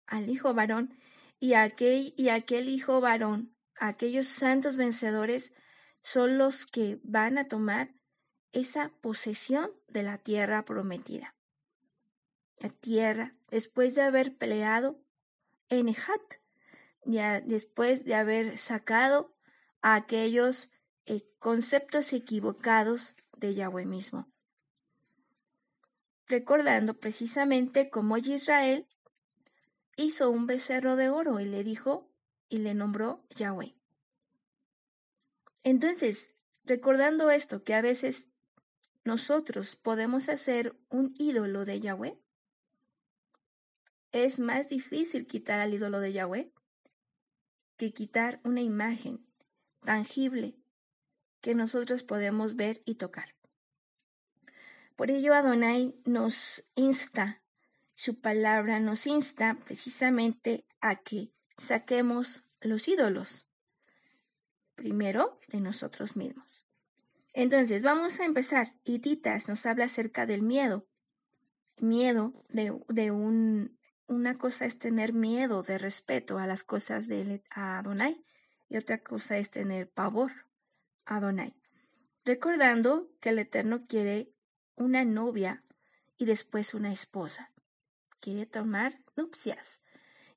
al 0.07 0.29
Hijo 0.29 0.53
varón 0.53 0.97
y 1.37 1.55
aquel, 1.55 2.13
y 2.15 2.29
aquel 2.29 2.69
Hijo 2.69 3.01
varón, 3.01 3.53
aquellos 3.75 4.27
santos 4.27 4.77
vencedores 4.77 5.51
son 6.01 6.37
los 6.37 6.65
que 6.65 7.01
van 7.03 7.37
a 7.37 7.49
tomar 7.49 7.93
esa 8.53 8.93
posesión 9.01 9.69
de 9.89 10.03
la 10.03 10.17
tierra 10.17 10.63
prometida. 10.63 11.35
La 12.57 12.69
tierra, 12.69 13.35
después 13.49 13.95
de 13.95 14.03
haber 14.03 14.37
peleado 14.37 15.03
en 15.67 15.89
Ejat, 15.89 16.42
ya 17.05 17.41
después 17.41 18.05
de 18.05 18.15
haber 18.15 18.57
sacado 18.57 19.33
a 19.81 19.95
aquellos 19.95 20.69
eh, 21.05 21.21
conceptos 21.39 22.13
equivocados 22.13 23.15
de 23.37 23.53
Yahweh 23.53 23.85
mismo. 23.85 24.27
Recordando 26.27 26.93
precisamente 26.93 27.89
cómo 27.89 28.17
Israel 28.17 28.87
hizo 29.97 30.29
un 30.29 30.47
becerro 30.47 30.95
de 30.95 31.09
oro 31.09 31.39
y 31.39 31.45
le 31.45 31.63
dijo 31.63 32.09
y 32.49 32.57
le 32.57 32.73
nombró 32.73 33.23
Yahweh. 33.35 33.75
Entonces, 35.63 36.35
recordando 36.65 37.29
esto, 37.29 37.63
que 37.63 37.73
a 37.73 37.81
veces 37.81 38.29
nosotros 39.03 39.75
podemos 39.75 40.29
hacer 40.29 40.77
un 40.89 41.13
ídolo 41.17 41.65
de 41.65 41.79
Yahweh, 41.79 42.17
es 44.11 44.39
más 44.39 44.69
difícil 44.69 45.27
quitar 45.27 45.59
al 45.59 45.73
ídolo 45.73 45.99
de 45.99 46.13
Yahweh 46.13 46.51
que 47.77 47.93
quitar 47.93 48.39
una 48.43 48.61
imagen 48.61 49.25
tangible 49.83 50.55
que 51.41 51.55
nosotros 51.55 52.03
podemos 52.03 52.55
ver 52.55 52.81
y 52.85 52.95
tocar. 52.95 53.35
Por 54.95 55.11
ello 55.11 55.33
Adonai 55.33 55.95
nos 56.05 56.63
insta, 56.75 57.41
su 57.95 58.19
palabra 58.21 58.79
nos 58.79 59.07
insta 59.07 59.59
precisamente 59.65 60.65
a 60.81 60.95
que 60.95 61.33
saquemos 61.57 62.43
los 62.61 62.87
ídolos, 62.87 63.47
primero 64.75 65.39
de 65.47 65.59
nosotros 65.59 66.15
mismos. 66.15 66.65
Entonces, 67.33 67.81
vamos 67.81 68.19
a 68.19 68.25
empezar. 68.25 68.75
Titas 68.83 69.49
nos 69.49 69.65
habla 69.65 69.85
acerca 69.85 70.25
del 70.25 70.43
miedo. 70.43 70.87
Miedo 71.79 72.45
de, 72.49 72.79
de 72.89 73.11
un, 73.11 73.77
una 74.13 74.35
cosa 74.35 74.65
es 74.65 74.79
tener 74.79 75.13
miedo 75.13 75.61
de 75.61 75.77
respeto 75.77 76.37
a 76.37 76.47
las 76.47 76.63
cosas 76.63 77.07
de 77.07 77.43
Adonai 77.49 78.23
y 78.69 78.77
otra 78.77 79.03
cosa 79.03 79.37
es 79.37 79.49
tener 79.49 79.89
pavor 79.89 80.31
a 81.05 81.17
Adonai. 81.17 81.55
Recordando 82.23 83.09
que 83.19 83.29
el 83.29 83.39
Eterno 83.39 83.85
quiere 83.87 84.33
una 84.75 85.03
novia 85.03 85.63
y 86.17 86.25
después 86.25 86.73
una 86.73 86.91
esposa. 86.91 87.51
Quiere 88.21 88.45
tomar 88.45 89.03
nupcias. 89.15 89.81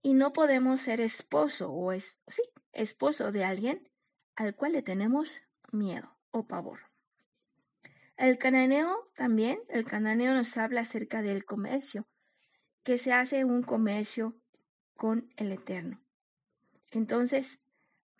Y 0.02 0.14
no 0.14 0.32
podemos 0.32 0.80
ser 0.80 1.00
esposo 1.00 1.72
o 1.72 1.92
sí, 1.92 2.42
esposo 2.72 3.32
de 3.32 3.44
alguien 3.44 3.90
al 4.34 4.54
cual 4.54 4.72
le 4.72 4.82
tenemos 4.82 5.42
miedo 5.72 6.16
o 6.30 6.46
pavor. 6.46 6.80
El 8.16 8.38
cananeo 8.38 9.10
también, 9.14 9.60
el 9.68 9.84
cananeo 9.84 10.34
nos 10.34 10.56
habla 10.56 10.82
acerca 10.82 11.22
del 11.22 11.44
comercio, 11.44 12.06
que 12.86 12.98
se 12.98 13.12
hace 13.12 13.44
un 13.44 13.64
comercio 13.64 14.36
con 14.94 15.28
el 15.36 15.50
Eterno. 15.50 16.00
Entonces, 16.92 17.58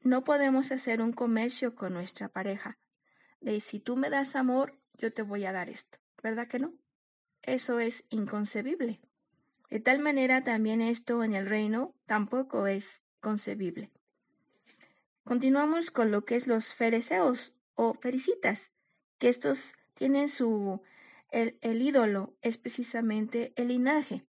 no 0.01 0.25
podemos 0.25 0.73
hacer 0.73 1.01
un 1.01 1.13
comercio 1.13 1.77
con 1.77 1.93
nuestra 1.93 2.29
pareja, 2.29 2.77
de 3.41 3.61
si 3.61 3.79
tú 3.79 3.97
me 3.97 4.11
das 4.11 4.35
amor, 4.35 4.77
yo 4.99 5.13
te 5.13 5.23
voy 5.23 5.45
a 5.45 5.53
dar 5.53 5.71
esto, 5.71 6.01
¿verdad 6.21 6.49
que 6.49 6.59
no? 6.59 6.75
Eso 7.43 7.79
es 7.79 8.07
inconcebible. 8.11 9.01
De 9.71 9.79
tal 9.79 10.01
manera 10.01 10.43
también 10.43 10.83
esto 10.83 11.23
en 11.23 11.35
el 11.35 11.47
reino 11.47 11.95
tampoco 12.05 12.67
es 12.67 13.03
concebible. 13.21 13.93
Continuamos 15.23 15.93
con 15.93 16.11
lo 16.11 16.25
que 16.25 16.35
es 16.35 16.49
los 16.49 16.75
fereceos 16.75 17.55
o 17.77 17.95
fericitas, 17.95 18.73
que 19.19 19.29
estos 19.29 19.77
tienen 19.95 20.29
su, 20.29 20.83
el, 21.31 21.57
el 21.61 21.81
ídolo 21.83 22.35
es 22.43 22.59
precisamente 22.59 23.53
el 23.55 23.69
linaje, 23.69 24.27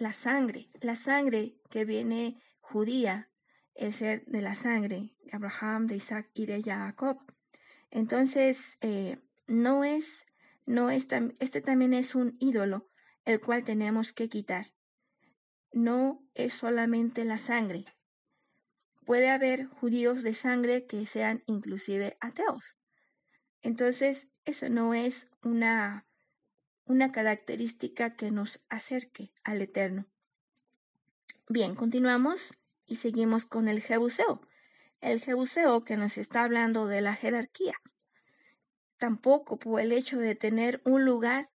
la 0.00 0.12
sangre, 0.12 0.70
la 0.80 0.96
sangre 0.96 1.54
que 1.68 1.84
viene 1.84 2.40
judía, 2.60 3.30
el 3.74 3.92
ser 3.92 4.24
de 4.26 4.40
la 4.40 4.54
sangre 4.54 5.14
de 5.24 5.30
Abraham, 5.32 5.86
de 5.86 5.96
Isaac 5.96 6.30
y 6.34 6.46
de 6.46 6.62
Jacob. 6.62 7.18
Entonces, 7.90 8.78
eh, 8.80 9.18
no 9.46 9.84
es, 9.84 10.26
no 10.64 10.90
es, 10.90 11.08
este 11.38 11.60
también 11.60 11.92
es 11.92 12.14
un 12.14 12.36
ídolo, 12.40 12.88
el 13.24 13.40
cual 13.40 13.62
tenemos 13.62 14.12
que 14.12 14.28
quitar. 14.28 14.72
No 15.72 16.24
es 16.34 16.54
solamente 16.54 17.24
la 17.24 17.36
sangre, 17.36 17.84
puede 19.04 19.28
haber 19.28 19.66
judíos 19.66 20.22
de 20.22 20.34
sangre 20.34 20.86
que 20.86 21.04
sean 21.04 21.42
inclusive 21.46 22.16
ateos. 22.20 22.78
Entonces, 23.60 24.28
eso 24.44 24.68
no 24.70 24.94
es 24.94 25.28
una, 25.42 26.06
una 26.84 27.12
característica 27.12 28.16
que 28.16 28.30
nos 28.30 28.60
acerque 28.68 29.32
al 29.44 29.62
Eterno. 29.62 30.06
Bien, 31.48 31.74
continuamos 31.74 32.58
y 32.86 32.96
seguimos 32.96 33.44
con 33.44 33.68
el 33.68 33.80
Jebuseo. 33.80 34.40
El 35.00 35.20
Jebuseo 35.20 35.84
que 35.84 35.96
nos 35.96 36.18
está 36.18 36.44
hablando 36.44 36.86
de 36.86 37.00
la 37.00 37.14
jerarquía. 37.14 37.74
Tampoco 38.98 39.58
por 39.58 39.80
el 39.80 39.92
hecho 39.92 40.18
de 40.18 40.34
tener 40.34 40.82
un 40.84 41.04
lugar 41.04 41.50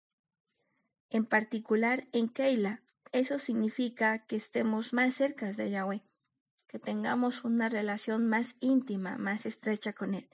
en 1.09 1.25
particular 1.25 2.07
en 2.11 2.27
Keila, 2.27 2.81
eso 3.11 3.39
significa 3.39 4.25
que 4.25 4.35
estemos 4.35 4.93
más 4.93 5.13
cerca 5.13 5.51
de 5.51 5.69
Yahweh 5.69 6.03
que 6.67 6.79
tengamos 6.79 7.45
una 7.45 7.69
relación 7.69 8.27
más 8.27 8.57
íntima, 8.59 9.17
más 9.17 9.45
estrecha 9.45 9.93
con 9.93 10.15
Él. 10.15 10.29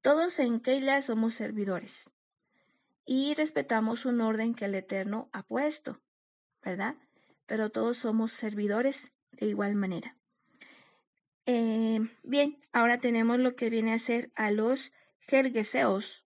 Todos 0.00 0.38
en 0.38 0.58
Keila 0.58 1.00
somos 1.02 1.34
servidores 1.34 2.10
y 3.10 3.32
respetamos 3.32 4.04
un 4.04 4.20
orden 4.20 4.54
que 4.54 4.66
el 4.66 4.74
Eterno 4.74 5.30
ha 5.32 5.42
puesto, 5.42 5.98
¿verdad? 6.62 6.94
Pero 7.46 7.70
todos 7.70 7.96
somos 7.96 8.32
servidores 8.32 9.14
de 9.32 9.46
igual 9.46 9.76
manera. 9.76 10.18
Eh, 11.46 12.00
bien, 12.22 12.60
ahora 12.70 12.98
tenemos 12.98 13.38
lo 13.38 13.56
que 13.56 13.70
viene 13.70 13.94
a 13.94 13.98
ser 13.98 14.30
a 14.34 14.50
los 14.50 14.92
jergeseos. 15.20 16.26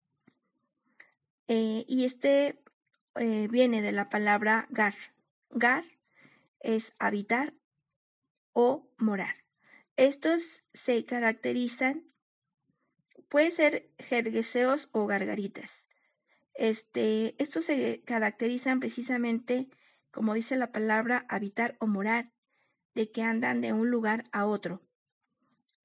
Eh, 1.49 1.85
y 1.87 2.07
este 2.07 2.63
eh, 3.17 3.47
viene 3.51 3.83
de 3.83 3.93
la 3.93 4.09
palabra 4.09 4.67
gar. 4.71 4.95
Gar 5.51 5.85
es 6.61 6.95
habitar 6.99 7.53
o 8.55 8.89
morar. 8.97 9.45
Estos 9.97 10.63
se 10.73 11.05
caracterizan, 11.05 12.11
puede 13.29 13.51
ser 13.51 13.93
jergueseos 13.99 14.89
o 14.93 15.05
gargaritas. 15.05 15.90
Este, 16.61 17.43
estos 17.43 17.65
se 17.65 18.03
caracterizan 18.05 18.81
precisamente, 18.81 19.71
como 20.11 20.35
dice 20.35 20.57
la 20.57 20.73
palabra, 20.73 21.25
habitar 21.31 21.79
o 21.81 21.87
morar, 21.87 22.35
de 22.95 23.11
que 23.11 23.23
andan 23.23 23.63
de 23.63 23.73
un 23.73 23.91
lugar 23.91 24.25
a 24.31 24.45
otro. 24.45 24.83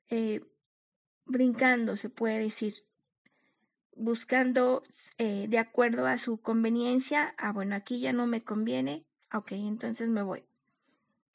Eh, 0.10 0.42
brincando, 1.24 1.96
se 1.96 2.10
puede 2.10 2.40
decir, 2.40 2.86
buscando 3.96 4.84
eh, 5.18 5.48
de 5.48 5.60
acuerdo 5.60 6.08
a 6.08 6.18
su 6.18 6.42
conveniencia, 6.42 7.34
ah, 7.38 7.54
bueno, 7.54 7.74
aquí 7.78 8.02
ya 8.02 8.12
no 8.12 8.28
me 8.28 8.44
conviene, 8.44 9.06
ok, 9.34 9.54
entonces 9.54 10.10
me 10.10 10.24
voy. 10.24 10.44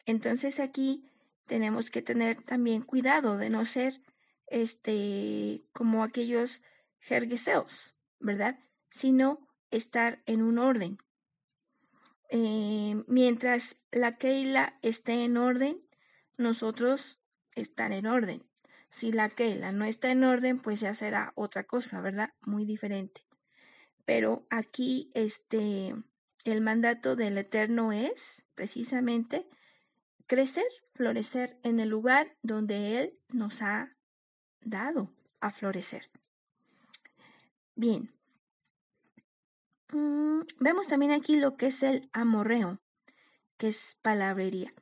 Entonces 0.05 0.61
aquí 0.61 1.09
tenemos 1.46 1.90
que 1.90 2.03
tener 2.03 2.42
también 2.42 2.83
cuidado 2.83 3.38
de 3.38 3.48
no 3.48 3.64
ser 3.64 4.03
este 4.48 5.64
como 5.72 6.05
aquellos 6.05 6.61
jergueseos, 6.98 7.96
¿verdad? 8.18 8.59
Sino 8.90 9.48
estar 9.70 10.22
en 10.26 10.42
un 10.42 10.59
orden. 10.59 10.98
Eh, 12.29 13.03
mientras 13.07 13.81
la 13.90 14.16
Keila 14.16 14.79
esté 14.83 15.24
en 15.24 15.37
orden, 15.37 15.81
nosotros 16.37 17.20
estar 17.55 17.92
en 17.92 18.07
orden. 18.07 18.44
Si 18.88 19.12
la 19.12 19.29
Keila 19.29 19.72
no 19.72 19.85
está 19.85 20.11
en 20.11 20.24
orden, 20.24 20.59
pues 20.59 20.81
ya 20.81 20.94
será 20.94 21.33
otra 21.37 21.64
cosa, 21.64 22.00
¿verdad? 22.00 22.31
Muy 22.40 22.64
diferente. 22.64 23.24
Pero 24.05 24.46
aquí 24.50 25.11
este 25.14 25.94
el 26.44 26.61
mandato 26.61 27.16
del 27.16 27.38
Eterno 27.38 27.92
es 27.92 28.46
precisamente 28.55 29.46
crecer, 30.26 30.66
florecer 30.94 31.59
en 31.62 31.81
el 31.81 31.88
lugar 31.88 32.37
donde 32.42 32.98
Él 32.98 33.18
nos 33.29 33.62
ha 33.62 33.96
dado 34.61 35.12
a 35.41 35.51
florecer. 35.51 36.11
Bien. 37.74 38.20
Mm, 39.93 40.41
vemos 40.61 40.88
también 40.88 41.12
aquí 41.12 41.36
lo 41.36 41.57
que 41.57 41.66
es 41.66 41.82
el 41.82 42.09
amorreo, 42.12 42.80
que 43.57 43.68
es 43.68 43.99
palabrería. 44.03 44.72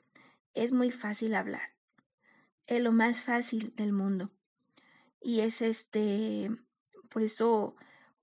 Es 0.54 0.72
muy 0.72 0.90
fácil 0.90 1.34
hablar. 1.34 1.74
Es 2.66 2.82
lo 2.82 2.92
más 2.92 3.22
fácil 3.22 3.74
del 3.76 3.92
mundo. 3.92 4.30
Y 5.20 5.40
es 5.40 5.62
este, 5.62 6.50
por 7.08 7.22
eso 7.22 7.76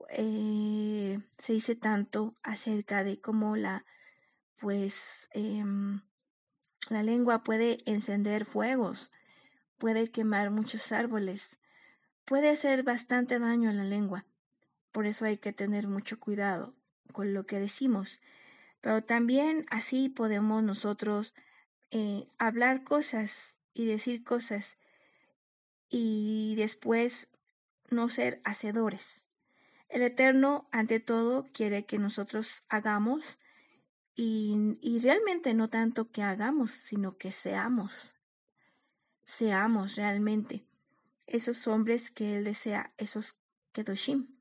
eh, 0.09 1.19
se 1.38 1.53
dice 1.53 1.75
tanto 1.75 2.36
acerca 2.43 3.03
de 3.03 3.19
cómo 3.19 3.55
la, 3.55 3.86
pues, 4.59 5.29
em, 5.33 6.01
la 6.89 7.03
lengua 7.03 7.43
puede 7.43 7.79
encender 7.86 8.45
fuegos, 8.45 9.11
puede 9.77 10.11
quemar 10.11 10.51
muchos 10.51 10.91
árboles, 10.91 11.59
puede 12.25 12.49
hacer 12.49 12.83
bastante 12.83 13.39
daño 13.39 13.69
a 13.69 13.73
la 13.73 13.83
lengua. 13.83 14.25
Por 14.95 15.07
eso 15.07 15.25
hay 15.25 15.35
que 15.35 15.51
tener 15.51 15.89
mucho 15.89 16.21
cuidado 16.21 16.73
con 17.11 17.33
lo 17.33 17.45
que 17.45 17.59
decimos. 17.59 18.21
Pero 18.79 19.03
también 19.03 19.65
así 19.69 20.07
podemos 20.07 20.63
nosotros 20.63 21.33
eh, 21.91 22.29
hablar 22.37 22.85
cosas 22.85 23.57
y 23.73 23.87
decir 23.87 24.23
cosas 24.23 24.77
y 25.89 26.55
después 26.55 27.27
no 27.89 28.07
ser 28.07 28.39
hacedores. 28.45 29.27
El 29.89 30.01
Eterno, 30.01 30.69
ante 30.71 31.01
todo, 31.01 31.45
quiere 31.51 31.85
que 31.85 31.97
nosotros 31.97 32.63
hagamos 32.69 33.37
y, 34.15 34.77
y 34.79 34.99
realmente 34.99 35.53
no 35.53 35.69
tanto 35.69 36.09
que 36.09 36.23
hagamos, 36.23 36.71
sino 36.71 37.17
que 37.17 37.33
seamos. 37.33 38.15
Seamos 39.25 39.97
realmente 39.97 40.63
esos 41.27 41.67
hombres 41.67 42.11
que 42.11 42.37
Él 42.37 42.45
desea, 42.45 42.93
esos 42.95 43.35
Kedoshim. 43.73 44.34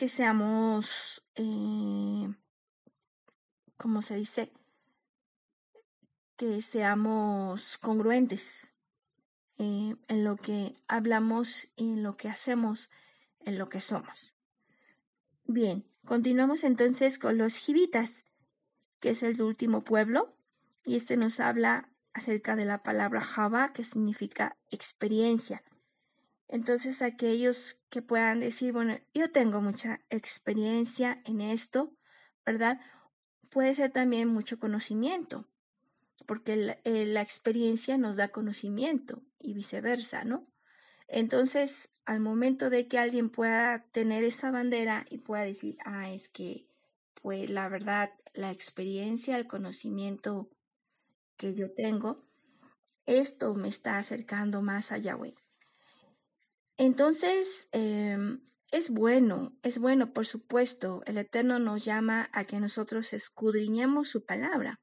Que 0.00 0.08
seamos, 0.08 1.22
eh, 1.34 2.34
¿cómo 3.76 4.00
se 4.00 4.16
dice? 4.16 4.50
Que 6.38 6.62
seamos 6.62 7.76
congruentes 7.76 8.76
eh, 9.58 9.94
en 10.08 10.24
lo 10.24 10.36
que 10.36 10.72
hablamos 10.88 11.68
y 11.76 11.92
en 11.92 12.02
lo 12.02 12.16
que 12.16 12.30
hacemos, 12.30 12.88
en 13.40 13.58
lo 13.58 13.68
que 13.68 13.82
somos. 13.82 14.32
Bien, 15.44 15.84
continuamos 16.06 16.64
entonces 16.64 17.18
con 17.18 17.36
los 17.36 17.56
jibitas, 17.56 18.24
que 19.00 19.10
es 19.10 19.22
el 19.22 19.42
último 19.42 19.84
pueblo, 19.84 20.34
y 20.82 20.96
este 20.96 21.18
nos 21.18 21.40
habla 21.40 21.90
acerca 22.14 22.56
de 22.56 22.64
la 22.64 22.82
palabra 22.82 23.20
Java, 23.20 23.68
que 23.68 23.84
significa 23.84 24.56
experiencia. 24.70 25.62
Entonces, 26.52 27.00
aquellos 27.00 27.78
que 27.90 28.02
puedan 28.02 28.40
decir, 28.40 28.72
bueno, 28.72 28.98
yo 29.14 29.30
tengo 29.30 29.60
mucha 29.60 30.00
experiencia 30.10 31.22
en 31.24 31.40
esto, 31.40 31.96
¿verdad? 32.44 32.80
Puede 33.50 33.72
ser 33.72 33.92
también 33.92 34.26
mucho 34.26 34.58
conocimiento, 34.58 35.48
porque 36.26 36.56
la, 36.56 36.78
eh, 36.82 37.06
la 37.06 37.22
experiencia 37.22 37.98
nos 37.98 38.16
da 38.16 38.30
conocimiento 38.30 39.22
y 39.38 39.54
viceversa, 39.54 40.24
¿no? 40.24 40.48
Entonces, 41.06 41.92
al 42.04 42.18
momento 42.18 42.68
de 42.68 42.88
que 42.88 42.98
alguien 42.98 43.30
pueda 43.30 43.84
tener 43.92 44.24
esa 44.24 44.50
bandera 44.50 45.06
y 45.08 45.18
pueda 45.18 45.44
decir, 45.44 45.78
ah, 45.84 46.10
es 46.10 46.28
que, 46.28 46.66
pues 47.22 47.48
la 47.48 47.68
verdad, 47.68 48.10
la 48.34 48.50
experiencia, 48.50 49.36
el 49.36 49.46
conocimiento 49.46 50.50
que 51.36 51.54
yo 51.54 51.72
tengo, 51.72 52.16
esto 53.06 53.54
me 53.54 53.68
está 53.68 53.98
acercando 53.98 54.62
más 54.62 54.90
a 54.90 54.98
Yahweh. 54.98 55.39
Entonces, 56.80 57.68
em, 57.72 58.40
es 58.72 58.88
bueno, 58.88 59.54
es 59.62 59.78
bueno, 59.78 60.14
por 60.14 60.24
supuesto, 60.24 61.02
el 61.04 61.18
Eterno 61.18 61.58
nos 61.58 61.84
llama 61.84 62.30
a 62.32 62.44
que 62.44 62.58
nosotros 62.58 63.12
escudriñemos 63.12 64.08
su 64.08 64.24
palabra. 64.24 64.80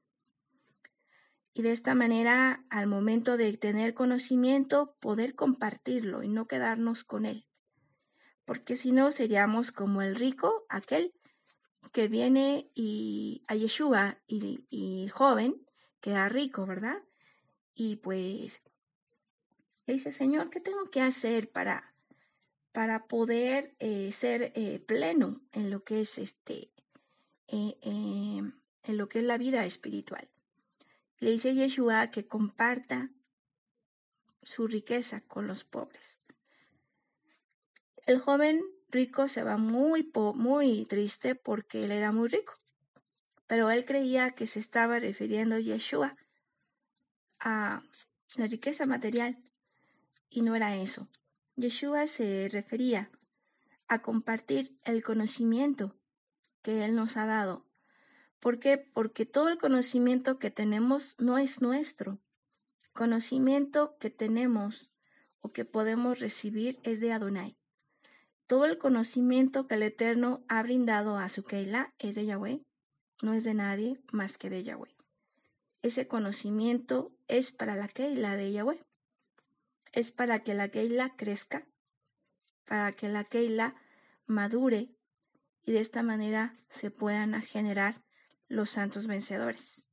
Y 1.52 1.62
de 1.62 1.72
esta 1.72 1.96
manera, 1.96 2.64
al 2.70 2.86
momento 2.86 3.36
de 3.36 3.52
tener 3.56 3.94
conocimiento, 3.94 4.94
poder 5.00 5.34
compartirlo 5.34 6.22
y 6.22 6.28
no 6.28 6.46
quedarnos 6.46 7.02
con 7.02 7.26
él. 7.26 7.48
Porque 8.44 8.76
si 8.76 8.92
no, 8.92 9.10
seríamos 9.10 9.72
como 9.72 10.00
el 10.00 10.14
rico, 10.14 10.66
aquel 10.68 11.12
que 11.92 12.06
viene 12.06 12.70
y, 12.76 13.42
a 13.48 13.56
Yeshua 13.56 14.22
y, 14.28 14.64
y 14.70 15.02
el 15.02 15.10
joven, 15.10 15.66
queda 16.00 16.28
rico, 16.28 16.64
¿verdad? 16.64 17.02
Y 17.74 17.96
pues 17.96 18.62
le 19.88 19.94
dice, 19.94 20.12
Señor, 20.12 20.50
¿qué 20.50 20.60
tengo 20.60 20.90
que 20.90 21.00
hacer 21.00 21.50
para, 21.50 21.94
para 22.72 23.06
poder 23.06 23.74
eh, 23.78 24.12
ser 24.12 24.52
eh, 24.54 24.80
pleno 24.80 25.40
en 25.52 25.70
lo 25.70 25.82
que 25.82 26.02
es 26.02 26.18
este, 26.18 26.70
eh, 27.46 27.78
en 27.80 28.96
lo 28.98 29.08
que 29.08 29.20
es 29.20 29.24
la 29.24 29.38
vida 29.38 29.64
espiritual? 29.64 30.28
Le 31.20 31.30
dice 31.30 31.54
Yeshua 31.54 32.10
que 32.10 32.26
comparta 32.26 33.10
su 34.42 34.66
riqueza 34.66 35.22
con 35.22 35.46
los 35.46 35.64
pobres. 35.64 36.20
El 38.04 38.18
joven 38.18 38.62
rico 38.90 39.26
se 39.26 39.42
va 39.42 39.56
muy, 39.56 40.12
muy 40.34 40.84
triste 40.84 41.34
porque 41.34 41.84
él 41.84 41.92
era 41.92 42.12
muy 42.12 42.28
rico 42.28 42.52
pero 43.46 43.70
él 43.70 43.86
creía 43.86 44.32
que 44.32 44.46
se 44.46 44.60
estaba 44.60 45.00
refiriendo 45.00 45.58
Yeshua 45.58 46.14
a 47.40 47.82
la 48.36 48.46
riqueza 48.46 48.84
material 48.84 49.38
y 50.30 50.42
no 50.42 50.54
era 50.54 50.76
eso. 50.76 51.08
Yeshua 51.56 52.06
se 52.06 52.48
refería 52.50 53.10
a 53.88 54.02
compartir 54.02 54.78
el 54.84 55.02
conocimiento 55.02 55.96
que 56.62 56.84
Él 56.84 56.94
nos 56.94 57.16
ha 57.16 57.26
dado. 57.26 57.66
¿Por 58.40 58.60
qué? 58.60 58.78
Porque 58.78 59.26
todo 59.26 59.48
el 59.48 59.58
conocimiento 59.58 60.38
que 60.38 60.50
tenemos 60.50 61.16
no 61.18 61.38
es 61.38 61.60
nuestro. 61.60 62.20
Conocimiento 62.92 63.96
que 63.98 64.10
tenemos 64.10 64.90
o 65.40 65.52
que 65.52 65.64
podemos 65.64 66.20
recibir 66.20 66.78
es 66.82 67.00
de 67.00 67.12
Adonai. 67.12 67.56
Todo 68.46 68.64
el 68.64 68.78
conocimiento 68.78 69.66
que 69.66 69.74
el 69.74 69.82
Eterno 69.82 70.44
ha 70.48 70.62
brindado 70.62 71.18
a 71.18 71.28
su 71.28 71.42
Keila 71.44 71.94
es 71.98 72.14
de 72.14 72.26
Yahweh 72.26 72.62
no 73.22 73.34
es 73.34 73.44
de 73.44 73.54
nadie 73.54 74.00
más 74.12 74.38
que 74.38 74.50
de 74.50 74.62
Yahweh. 74.62 74.94
Ese 75.82 76.06
conocimiento 76.06 77.12
es 77.26 77.52
para 77.52 77.76
la 77.76 77.88
Keila 77.88 78.36
de 78.36 78.52
Yahweh. 78.52 78.80
Es 79.98 80.12
para 80.12 80.44
que 80.44 80.54
la 80.54 80.68
Keila 80.68 81.16
crezca, 81.16 81.66
para 82.68 82.92
que 82.92 83.08
la 83.08 83.24
Keila 83.24 83.74
madure 84.26 84.94
y 85.64 85.72
de 85.72 85.80
esta 85.80 86.04
manera 86.04 86.56
se 86.68 86.92
puedan 86.92 87.42
generar 87.42 88.04
los 88.46 88.70
santos 88.70 89.08
vencedores. 89.08 89.88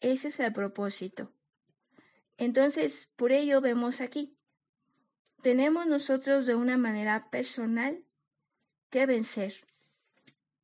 Ese 0.00 0.28
es 0.28 0.38
el 0.38 0.52
propósito. 0.52 1.32
Entonces, 2.36 3.08
por 3.16 3.32
ello 3.32 3.60
vemos 3.60 4.00
aquí, 4.00 4.38
tenemos 5.42 5.88
nosotros 5.88 6.46
de 6.46 6.54
una 6.54 6.76
manera 6.76 7.30
personal 7.30 8.04
que 8.90 9.06
vencer. 9.06 9.66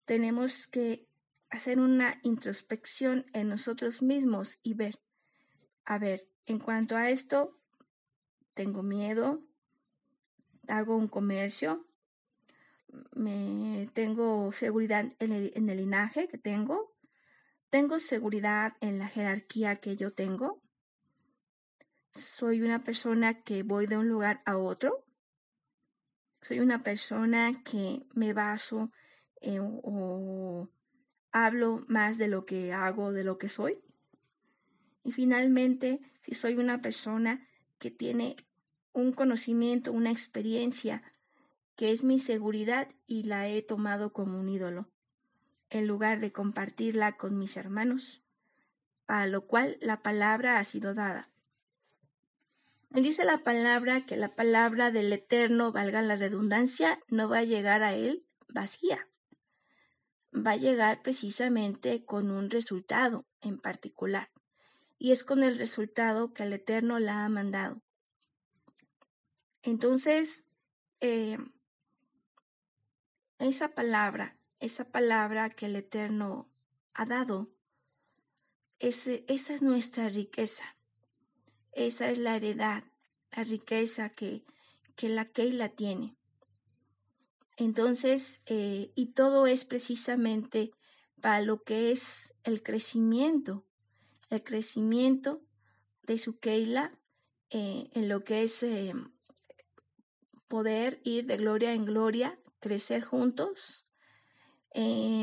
Tenemos 0.05 0.69
que 0.69 1.09
hacer 1.49 1.81
una 1.81 2.21
introspección 2.23 3.27
en 3.33 3.49
nosotros 3.49 4.03
mismos 4.03 4.61
y 4.63 4.75
ver, 4.75 5.01
a 5.85 5.99
ver, 5.99 6.29
en 6.47 6.61
cuanto 6.61 6.97
a 6.97 7.11
esto, 7.11 7.60
tengo 8.61 8.83
miedo, 8.83 9.43
hago 10.69 10.95
un 10.95 11.09
comercio, 11.09 11.87
me 13.15 13.89
tengo 13.95 14.53
seguridad 14.53 15.07
en 15.19 15.33
el, 15.33 15.51
en 15.55 15.71
el 15.71 15.79
linaje 15.79 16.29
que 16.29 16.37
tengo, 16.37 16.95
tengo 17.71 17.99
seguridad 17.99 18.77
en 18.83 18.99
la 18.99 19.09
jerarquía 19.09 19.77
que 19.77 19.97
yo 19.97 20.13
tengo, 20.13 20.61
soy 22.13 22.61
una 22.61 22.85
persona 22.85 23.43
que 23.43 23.63
voy 23.63 23.87
de 23.87 23.97
un 23.97 24.11
lugar 24.11 24.43
a 24.45 24.59
otro, 24.59 25.07
soy 26.43 26.61
una 26.61 26.83
persona 26.83 27.63
que 27.65 28.03
me 28.13 28.35
baso 28.35 28.91
o 29.83 30.69
hablo 31.33 31.87
más 31.89 32.19
de 32.19 32.29
lo 32.29 32.45
que 32.45 32.75
hago, 32.75 33.15
de 33.15 33.25
lo 33.25 33.39
que 33.39 33.49
soy. 33.49 33.79
Y 35.03 35.13
finalmente, 35.13 36.03
si 36.21 36.35
soy 36.35 36.57
una 36.57 36.83
persona 36.83 37.47
que 37.81 37.91
tiene 37.91 38.37
un 38.93 39.13
conocimiento, 39.13 39.93
una 39.93 40.11
experiencia, 40.11 41.03
que 41.77 41.93
es 41.93 42.05
mi 42.05 42.19
seguridad 42.19 42.89
y 43.07 43.25
la 43.25 43.49
he 43.49 43.63
tomado 43.63 44.13
como 44.13 44.39
un 44.39 44.49
ídolo, 44.49 44.89
en 45.69 45.87
lugar 45.87 46.21
de 46.21 46.33
compartirla 46.33 47.17
con 47.17 47.39
mis 47.39 47.57
hermanos, 47.57 48.23
para 49.07 49.27
lo 49.27 49.47
cual 49.47 49.79
la 49.81 50.03
palabra 50.03 50.59
ha 50.59 50.65
sido 50.65 50.95
dada. 50.95 51.31
Dice 52.91 53.25
la 53.25 53.39
palabra 53.39 54.05
que 54.05 54.17
la 54.17 54.35
palabra 54.35 54.91
del 54.91 55.13
Eterno, 55.13 55.73
valga 55.73 56.03
la 56.03 56.17
redundancia, 56.17 57.01
no 57.09 57.29
va 57.29 57.39
a 57.39 57.45
llegar 57.45 57.83
a 57.83 57.95
él 57.95 58.27
vacía 58.49 59.07
va 60.35 60.53
a 60.53 60.57
llegar 60.57 61.03
precisamente 61.03 62.05
con 62.05 62.31
un 62.31 62.51
resultado 62.51 63.27
en 63.41 63.59
particular, 63.59 64.31
y 64.99 65.13
es 65.13 65.25
con 65.25 65.43
el 65.43 65.59
resultado 65.59 66.33
que 66.33 66.45
el 66.45 66.53
Eterno 66.53 66.99
la 66.99 67.25
ha 67.25 67.29
mandado. 67.29 67.83
Entonces, 69.63 70.47
eh, 71.01 71.39
esa 73.39 73.75
palabra, 73.75 74.39
esa 74.59 74.91
palabra 74.91 75.51
que 75.51 75.67
el 75.67 75.77
Eterno 75.77 76.51
ha 76.95 77.07
dado, 77.07 77.49
ese, 78.79 79.25
esa 79.29 79.55
es 79.55 79.63
nuestra 79.63 80.09
riqueza, 80.09 80.77
esa 81.73 82.11
es 82.11 82.19
la 82.19 82.37
heredad, 82.37 82.85
la 83.31 83.45
riqueza 83.45 84.11
que, 84.11 84.45
que 84.97 85.09
la 85.09 85.27
Keila 85.27 85.69
tiene. 85.71 86.17
Entonces, 87.57 88.41
eh, 88.47 88.91
y 88.95 89.13
todo 89.13 89.47
es 89.47 89.67
precisamente 89.67 90.71
para 91.21 91.43
lo 91.43 91.63
que 91.63 91.93
es 91.93 92.35
el 92.45 92.63
crecimiento, 92.63 93.67
el 94.31 94.43
crecimiento 94.43 95.43
de 96.03 96.17
su 96.17 96.39
Keila 96.39 96.99
eh, 97.51 97.91
en 97.93 98.09
lo 98.09 98.25
que 98.25 98.43
es 98.45 98.65
poder 100.51 101.01
ir 101.05 101.27
de 101.27 101.37
gloria 101.37 101.73
en 101.73 101.85
gloria, 101.85 102.39
crecer 102.59 103.03
juntos, 103.03 103.87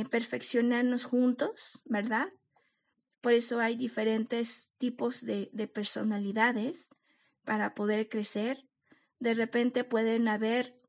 perfeccionarnos 0.10 1.04
juntos, 1.04 1.82
¿verdad? 1.86 2.30
Por 3.20 3.34
eso 3.34 3.60
hay 3.60 3.76
diferentes 3.76 4.72
tipos 4.78 5.26
de, 5.26 5.50
de 5.52 5.68
personalidades 5.68 6.90
para 7.44 7.76
poder 7.76 8.08
crecer, 8.08 8.66
de 9.20 9.34
repente 9.34 9.84
pueden 9.84 10.30
haber 10.30 10.80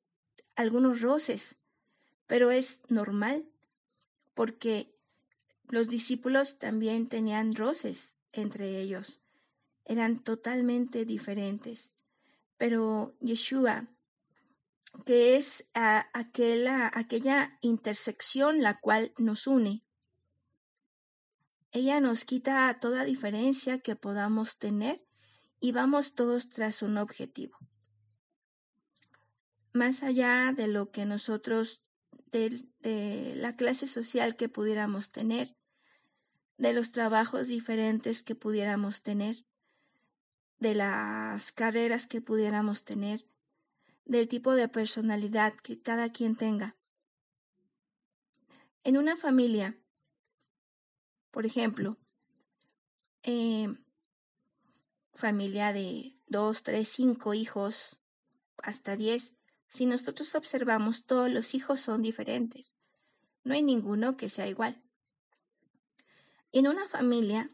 algunos 0.54 1.00
roces, 1.00 1.58
pero 2.28 2.52
es 2.52 2.82
normal 2.88 3.44
porque 4.34 4.94
los 5.68 5.88
discípulos 5.88 6.60
también 6.60 7.08
tenían 7.08 7.56
roces 7.56 8.16
entre 8.32 8.80
ellos. 8.80 9.20
Eran 9.84 10.22
totalmente 10.22 11.04
diferentes. 11.04 11.96
Pero 12.56 13.16
Yeshua, 13.20 13.88
que 15.04 15.36
es 15.36 15.68
aquella, 15.74 16.90
aquella 16.92 17.58
intersección 17.60 18.62
la 18.62 18.78
cual 18.80 19.12
nos 19.18 19.46
une, 19.46 19.82
ella 21.70 22.00
nos 22.00 22.24
quita 22.24 22.76
toda 22.80 23.04
diferencia 23.04 23.78
que 23.78 23.94
podamos 23.94 24.58
tener 24.58 25.04
y 25.60 25.72
vamos 25.72 26.14
todos 26.14 26.48
tras 26.48 26.82
un 26.82 26.96
objetivo. 26.96 27.58
Más 29.72 30.02
allá 30.02 30.52
de 30.56 30.66
lo 30.66 30.90
que 30.90 31.04
nosotros, 31.04 31.82
de, 32.32 32.64
de 32.80 33.34
la 33.36 33.54
clase 33.54 33.86
social 33.86 34.36
que 34.36 34.48
pudiéramos 34.48 35.12
tener, 35.12 35.56
de 36.56 36.72
los 36.72 36.90
trabajos 36.92 37.48
diferentes 37.48 38.22
que 38.22 38.34
pudiéramos 38.34 39.02
tener, 39.02 39.44
de 40.58 40.74
las 40.74 41.52
carreras 41.52 42.06
que 42.06 42.20
pudiéramos 42.20 42.84
tener, 42.84 43.26
del 44.08 44.26
tipo 44.26 44.54
de 44.54 44.68
personalidad 44.68 45.54
que 45.54 45.80
cada 45.80 46.10
quien 46.10 46.34
tenga. 46.34 46.76
En 48.82 48.96
una 48.96 49.16
familia, 49.16 49.78
por 51.30 51.46
ejemplo, 51.46 51.98
eh, 53.22 53.68
familia 55.12 55.72
de 55.72 56.16
dos, 56.26 56.62
tres, 56.62 56.88
cinco 56.88 57.34
hijos, 57.34 58.00
hasta 58.62 58.96
diez, 58.96 59.34
si 59.68 59.84
nosotros 59.84 60.34
observamos, 60.34 61.04
todos 61.04 61.30
los 61.30 61.54
hijos 61.54 61.80
son 61.80 62.00
diferentes. 62.00 62.76
No 63.44 63.52
hay 63.52 63.62
ninguno 63.62 64.16
que 64.16 64.30
sea 64.30 64.48
igual. 64.48 64.82
En 66.50 66.66
una 66.66 66.88
familia 66.88 67.50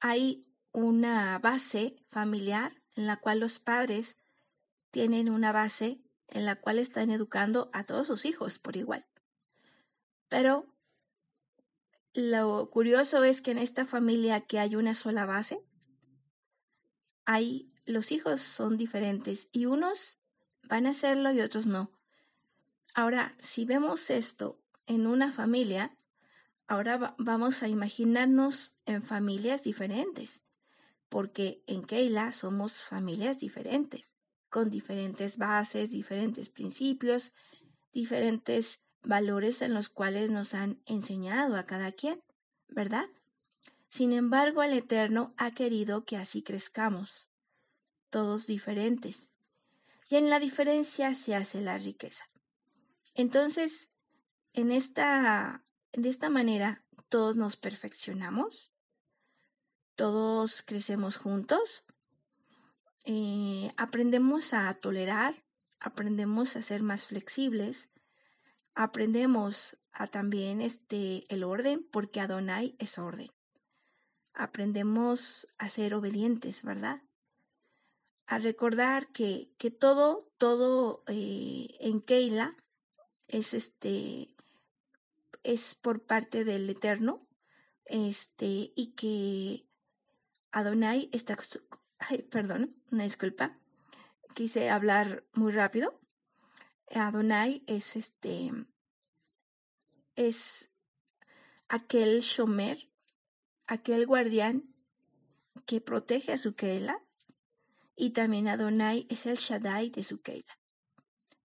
hay 0.00 0.46
una 0.72 1.38
base 1.38 1.96
familiar 2.10 2.82
en 2.94 3.06
la 3.06 3.16
cual 3.16 3.40
los 3.40 3.58
padres 3.58 4.18
tienen 4.90 5.28
una 5.28 5.52
base 5.52 6.00
en 6.28 6.44
la 6.44 6.56
cual 6.56 6.78
están 6.78 7.10
educando 7.10 7.70
a 7.72 7.84
todos 7.84 8.06
sus 8.06 8.24
hijos 8.24 8.58
por 8.58 8.76
igual. 8.76 9.06
Pero 10.28 10.66
lo 12.14 12.68
curioso 12.70 13.24
es 13.24 13.42
que 13.42 13.52
en 13.52 13.58
esta 13.58 13.84
familia 13.84 14.40
que 14.42 14.58
hay 14.58 14.76
una 14.76 14.94
sola 14.94 15.24
base, 15.24 15.64
hay 17.24 17.70
los 17.86 18.12
hijos 18.12 18.42
son 18.42 18.76
diferentes 18.76 19.48
y 19.52 19.66
unos 19.66 20.18
van 20.62 20.86
a 20.86 20.90
hacerlo 20.90 21.32
y 21.32 21.40
otros 21.40 21.66
no. 21.66 21.90
Ahora, 22.94 23.34
si 23.38 23.64
vemos 23.64 24.10
esto 24.10 24.60
en 24.86 25.06
una 25.06 25.32
familia, 25.32 25.96
ahora 26.66 27.14
vamos 27.18 27.62
a 27.62 27.68
imaginarnos 27.68 28.74
en 28.84 29.02
familias 29.02 29.64
diferentes, 29.64 30.44
porque 31.08 31.62
en 31.66 31.82
Keila 31.82 32.32
somos 32.32 32.82
familias 32.82 33.40
diferentes, 33.40 34.17
con 34.48 34.70
diferentes 34.70 35.38
bases, 35.38 35.90
diferentes 35.90 36.48
principios, 36.48 37.32
diferentes 37.92 38.80
valores 39.02 39.62
en 39.62 39.74
los 39.74 39.88
cuales 39.88 40.30
nos 40.30 40.54
han 40.54 40.80
enseñado 40.86 41.56
a 41.56 41.66
cada 41.66 41.92
quien, 41.92 42.18
¿verdad? 42.68 43.06
Sin 43.88 44.12
embargo, 44.12 44.62
el 44.62 44.72
Eterno 44.72 45.34
ha 45.36 45.52
querido 45.52 46.04
que 46.04 46.16
así 46.16 46.42
crezcamos, 46.42 47.28
todos 48.10 48.46
diferentes, 48.46 49.32
y 50.10 50.16
en 50.16 50.30
la 50.30 50.38
diferencia 50.40 51.14
se 51.14 51.34
hace 51.34 51.60
la 51.60 51.78
riqueza. 51.78 52.30
Entonces, 53.14 53.90
en 54.52 54.72
esta, 54.72 55.64
de 55.92 56.08
esta 56.08 56.30
manera, 56.30 56.84
todos 57.08 57.36
nos 57.36 57.56
perfeccionamos, 57.56 58.72
todos 59.94 60.62
crecemos 60.62 61.16
juntos, 61.16 61.84
eh, 63.04 63.72
aprendemos 63.76 64.52
a 64.54 64.72
tolerar, 64.74 65.44
aprendemos 65.80 66.56
a 66.56 66.62
ser 66.62 66.82
más 66.82 67.06
flexibles, 67.06 67.90
aprendemos 68.74 69.76
a 69.92 70.06
también 70.06 70.60
este, 70.60 71.24
el 71.28 71.44
orden, 71.44 71.86
porque 71.90 72.20
Adonai 72.20 72.76
es 72.78 72.98
orden. 72.98 73.30
Aprendemos 74.34 75.48
a 75.58 75.68
ser 75.68 75.94
obedientes, 75.94 76.62
¿verdad? 76.62 77.02
A 78.26 78.38
recordar 78.38 79.08
que, 79.08 79.50
que 79.58 79.70
todo, 79.70 80.30
todo 80.38 81.02
eh, 81.08 81.68
en 81.80 82.00
Keila 82.00 82.56
es 83.26 83.54
este 83.54 84.34
es 85.42 85.74
por 85.74 86.02
parte 86.02 86.44
del 86.44 86.68
Eterno, 86.68 87.26
este, 87.86 88.72
y 88.74 88.92
que 88.94 89.64
Adonai 90.52 91.08
está, 91.12 91.38
ay, 91.98 92.22
perdón, 92.22 92.76
una 92.90 93.04
disculpa, 93.04 93.58
quise 94.34 94.70
hablar 94.70 95.24
muy 95.32 95.52
rápido. 95.52 96.00
Adonai 96.94 97.62
es 97.66 97.96
este, 97.96 98.50
es 100.16 100.70
aquel 101.68 102.20
shomer, 102.20 102.90
aquel 103.66 104.06
guardián 104.06 104.74
que 105.66 105.80
protege 105.80 106.32
a 106.32 106.38
su 106.38 106.54
Keila, 106.54 107.04
y 107.94 108.10
también 108.10 108.48
Adonai 108.48 109.06
es 109.10 109.26
el 109.26 109.36
Shaddai 109.36 109.90
de 109.90 110.04
su 110.04 110.20
Keila, 110.20 110.58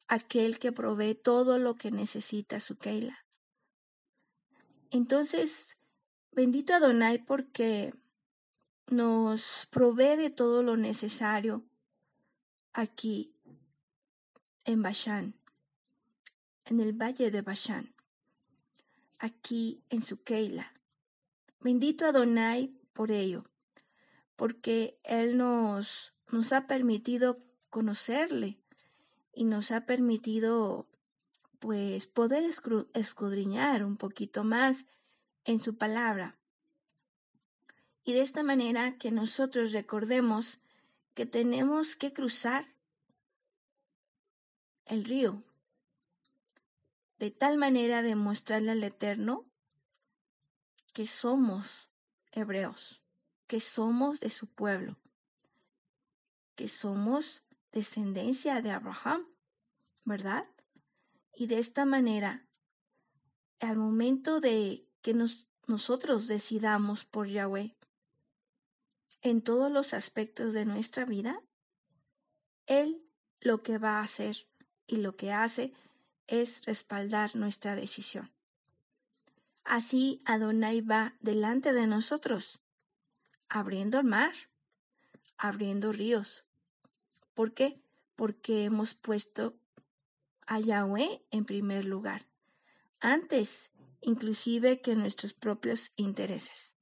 aquel 0.07 0.59
que 0.59 0.71
provee 0.71 1.15
todo 1.15 1.57
lo 1.57 1.75
que 1.75 1.91
necesita 1.91 2.59
su 2.59 2.77
Keila. 2.77 3.25
Entonces, 4.91 5.77
bendito 6.31 6.75
Adonai 6.75 7.17
porque 7.17 7.93
nos 8.95 9.67
provee 9.69 10.15
de 10.15 10.29
todo 10.29 10.63
lo 10.63 10.77
necesario 10.77 11.63
aquí 12.73 13.33
en 14.65 14.81
Bashan, 14.81 15.35
en 16.65 16.79
el 16.79 16.93
valle 16.93 17.31
de 17.31 17.41
Bashan, 17.41 17.93
aquí 19.19 19.83
en 19.89 20.01
su 20.01 20.23
Keila. 20.23 20.73
Bendito 21.59 22.05
Adonai 22.05 22.73
por 22.93 23.11
ello, 23.11 23.45
porque 24.35 24.99
Él 25.03 25.37
nos, 25.37 26.13
nos 26.31 26.53
ha 26.53 26.67
permitido 26.67 27.39
conocerle 27.69 28.59
y 29.33 29.45
nos 29.45 29.71
ha 29.71 29.85
permitido 29.85 30.87
pues 31.59 32.07
poder 32.07 32.43
escudriñar 32.93 33.85
un 33.85 33.97
poquito 33.97 34.43
más 34.43 34.85
en 35.45 35.59
su 35.59 35.77
palabra. 35.77 36.37
Y 38.03 38.13
de 38.13 38.21
esta 38.21 38.43
manera 38.43 38.97
que 38.97 39.11
nosotros 39.11 39.71
recordemos 39.71 40.59
que 41.13 41.25
tenemos 41.25 41.95
que 41.95 42.11
cruzar 42.11 42.73
el 44.85 45.05
río, 45.05 45.43
de 47.17 47.31
tal 47.31 47.57
manera 47.57 48.01
de 48.01 48.15
mostrarle 48.15 48.71
al 48.71 48.83
Eterno 48.83 49.49
que 50.93 51.07
somos 51.07 51.89
hebreos, 52.31 53.01
que 53.47 53.61
somos 53.61 54.19
de 54.19 54.29
su 54.29 54.47
pueblo, 54.47 54.97
que 56.55 56.67
somos 56.67 57.43
descendencia 57.71 58.61
de 58.61 58.71
Abraham, 58.71 59.25
¿verdad? 60.03 60.45
Y 61.33 61.47
de 61.47 61.59
esta 61.59 61.85
manera, 61.85 62.45
al 63.61 63.77
momento 63.77 64.41
de 64.41 64.85
que 65.01 65.15
nosotros 65.67 66.27
decidamos 66.27 67.05
por 67.05 67.27
Yahweh, 67.27 67.75
en 69.23 69.41
todos 69.41 69.71
los 69.71 69.93
aspectos 69.93 70.53
de 70.53 70.65
nuestra 70.65 71.05
vida, 71.05 71.41
Él 72.67 73.01
lo 73.39 73.63
que 73.63 73.77
va 73.77 73.97
a 73.97 74.03
hacer 74.03 74.47
y 74.85 74.97
lo 74.97 75.15
que 75.15 75.31
hace 75.31 75.73
es 76.27 76.63
respaldar 76.65 77.35
nuestra 77.35 77.75
decisión. 77.75 78.31
Así 79.63 80.19
Adonai 80.25 80.81
va 80.81 81.15
delante 81.21 81.71
de 81.71 81.87
nosotros, 81.87 82.59
abriendo 83.47 83.97
el 83.99 84.05
mar, 84.05 84.33
abriendo 85.37 85.93
ríos. 85.93 86.43
¿Por 87.33 87.53
qué? 87.53 87.81
Porque 88.17 88.65
hemos 88.65 88.93
puesto 88.93 89.55
a 90.45 90.59
Yahweh 90.59 91.23
en 91.31 91.45
primer 91.45 91.85
lugar, 91.85 92.27
antes 92.99 93.71
inclusive 94.01 94.81
que 94.81 94.95
nuestros 94.95 95.33
propios 95.33 95.93
intereses. 95.95 96.72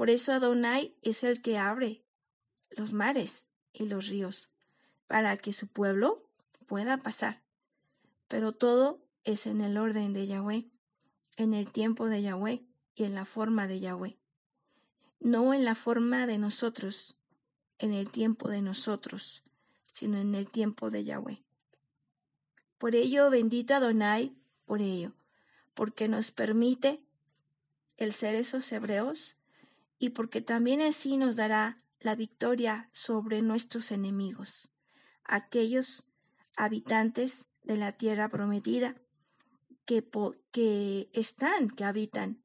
Por 0.00 0.08
eso 0.08 0.32
Adonai 0.32 0.96
es 1.02 1.24
el 1.24 1.42
que 1.42 1.58
abre 1.58 2.02
los 2.70 2.94
mares 2.94 3.50
y 3.70 3.84
los 3.84 4.06
ríos 4.06 4.48
para 5.06 5.36
que 5.36 5.52
su 5.52 5.66
pueblo 5.68 6.26
pueda 6.66 7.02
pasar. 7.02 7.42
Pero 8.26 8.52
todo 8.52 9.04
es 9.24 9.46
en 9.46 9.60
el 9.60 9.76
orden 9.76 10.14
de 10.14 10.26
Yahweh, 10.26 10.70
en 11.36 11.52
el 11.52 11.70
tiempo 11.70 12.06
de 12.06 12.22
Yahweh 12.22 12.64
y 12.94 13.04
en 13.04 13.14
la 13.14 13.26
forma 13.26 13.66
de 13.66 13.80
Yahweh. 13.80 14.16
No 15.18 15.52
en 15.52 15.66
la 15.66 15.74
forma 15.74 16.26
de 16.26 16.38
nosotros, 16.38 17.18
en 17.78 17.92
el 17.92 18.10
tiempo 18.10 18.48
de 18.48 18.62
nosotros, 18.62 19.42
sino 19.84 20.16
en 20.16 20.34
el 20.34 20.50
tiempo 20.50 20.88
de 20.88 21.04
Yahweh. 21.04 21.44
Por 22.78 22.94
ello, 22.94 23.28
bendito 23.28 23.74
Adonai, 23.74 24.34
por 24.64 24.80
ello, 24.80 25.12
porque 25.74 26.08
nos 26.08 26.30
permite 26.30 27.02
el 27.98 28.14
ser 28.14 28.34
esos 28.34 28.72
hebreos 28.72 29.36
y 30.00 30.10
porque 30.10 30.40
también 30.40 30.80
así 30.80 31.18
nos 31.18 31.36
dará 31.36 31.84
la 32.00 32.16
victoria 32.16 32.88
sobre 32.90 33.42
nuestros 33.42 33.92
enemigos, 33.92 34.72
aquellos 35.24 36.06
habitantes 36.56 37.48
de 37.62 37.76
la 37.76 37.92
tierra 37.92 38.30
prometida 38.30 38.96
que, 39.84 40.08
que 40.50 41.10
están, 41.12 41.68
que 41.68 41.84
habitan, 41.84 42.42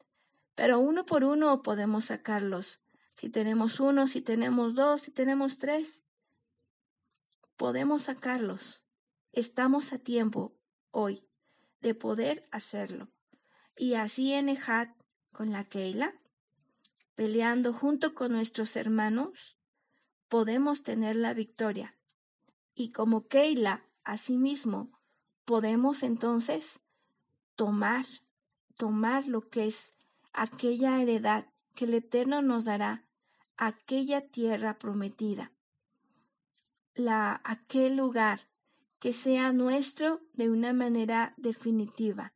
pero 0.54 0.80
uno 0.80 1.06
por 1.06 1.24
uno 1.24 1.64
podemos 1.64 2.06
sacarlos. 2.06 2.82
Si 3.16 3.30
tenemos 3.30 3.80
uno, 3.80 4.08
si 4.08 4.22
tenemos 4.22 4.76
dos, 4.76 5.04
si 5.04 5.12
tenemos 5.12 5.58
tres, 5.58 6.04
podemos 7.56 8.04
sacarlos. 8.04 8.86
Estamos 9.32 9.94
a 9.94 10.00
tiempo 10.00 10.58
hoy 10.92 11.26
de 11.80 11.96
poder 11.96 12.50
hacerlo. 12.52 13.08
Y 13.78 13.94
así 13.94 14.34
en 14.34 14.50
Ejat, 14.50 14.90
con 15.32 15.52
la 15.52 15.64
Keila, 15.64 16.14
peleando 17.16 17.74
junto 17.74 18.14
con 18.14 18.34
nuestros 18.34 18.76
hermanos, 18.76 19.58
podemos 20.28 20.84
tener 20.84 21.16
la 21.16 21.34
victoria. 21.34 21.98
Y 22.76 22.92
como 22.92 23.28
Keila, 23.28 23.86
asimismo, 24.04 24.92
podemos 25.46 26.04
entonces 26.04 26.82
tomar, 27.56 28.06
tomar 28.76 29.28
lo 29.28 29.50
que 29.50 29.66
es 29.66 29.96
aquella 30.34 31.02
heredad 31.02 31.48
que 31.74 31.86
el 31.86 31.94
Eterno 31.94 32.42
nos 32.42 32.66
dará, 32.66 33.08
aquella 33.58 34.28
tierra 34.28 34.78
prometida, 34.78 35.54
la, 36.94 37.42
aquel 37.46 37.96
lugar 37.96 38.42
que 39.00 39.14
sea 39.14 39.54
nuestro 39.54 40.22
de 40.34 40.50
una 40.50 40.74
manera 40.74 41.34
definitiva 41.38 42.34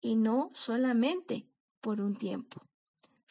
y 0.00 0.16
no 0.16 0.50
solamente 0.54 1.48
por 1.80 2.00
un 2.00 2.16
tiempo 2.16 2.62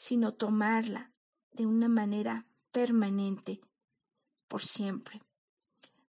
sino 0.03 0.33
tomarla 0.33 1.13
de 1.53 1.65
una 1.65 1.87
manera 1.87 2.45
permanente, 2.73 3.61
por 4.49 4.61
siempre. 4.61 5.21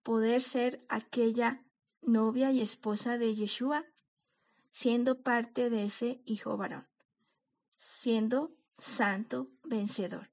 Poder 0.04 0.42
ser 0.42 0.86
aquella 0.90 1.64
novia 2.02 2.52
y 2.52 2.60
esposa 2.60 3.18
de 3.18 3.34
Yeshua, 3.34 3.86
siendo 4.72 5.22
parte 5.22 5.70
de 5.70 5.86
ese 5.86 6.22
hijo 6.26 6.58
varón, 6.58 6.86
siendo 7.78 8.54
santo 8.78 9.52
vencedor. 9.64 10.32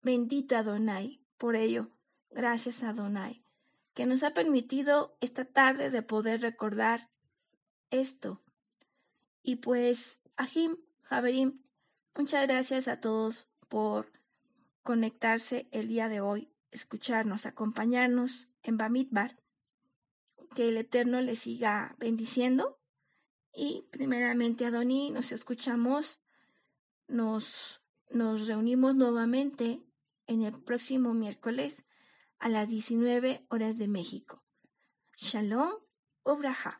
Bendito 0.00 0.56
Adonai, 0.56 1.20
por 1.36 1.54
ello, 1.54 1.90
gracias 2.30 2.82
Adonai, 2.82 3.44
que 3.92 4.06
nos 4.06 4.22
ha 4.22 4.32
permitido 4.32 5.18
esta 5.20 5.44
tarde 5.44 5.90
de 5.90 6.00
poder 6.00 6.40
recordar 6.40 7.10
esto. 7.90 8.42
Y 9.42 9.56
pues, 9.56 10.22
Ahim, 10.38 10.78
Javerim, 11.08 11.62
muchas 12.14 12.46
gracias 12.46 12.86
a 12.86 13.00
todos 13.00 13.48
por 13.70 14.12
conectarse 14.82 15.66
el 15.72 15.88
día 15.88 16.10
de 16.10 16.20
hoy, 16.20 16.52
escucharnos, 16.70 17.46
acompañarnos 17.46 18.46
en 18.62 18.76
Bamidbar. 18.76 19.40
Que 20.54 20.68
el 20.68 20.76
Eterno 20.76 21.22
les 21.22 21.38
siga 21.38 21.96
bendiciendo. 21.98 22.78
Y 23.54 23.86
primeramente, 23.90 24.66
Adoní, 24.66 25.10
nos 25.10 25.32
escuchamos, 25.32 26.20
nos, 27.06 27.80
nos 28.10 28.46
reunimos 28.46 28.94
nuevamente 28.94 29.82
en 30.26 30.42
el 30.42 30.60
próximo 30.60 31.14
miércoles 31.14 31.86
a 32.38 32.50
las 32.50 32.68
19 32.68 33.46
horas 33.48 33.78
de 33.78 33.88
México. 33.88 34.42
Shalom, 35.16 35.72
Obraha. 36.22 36.78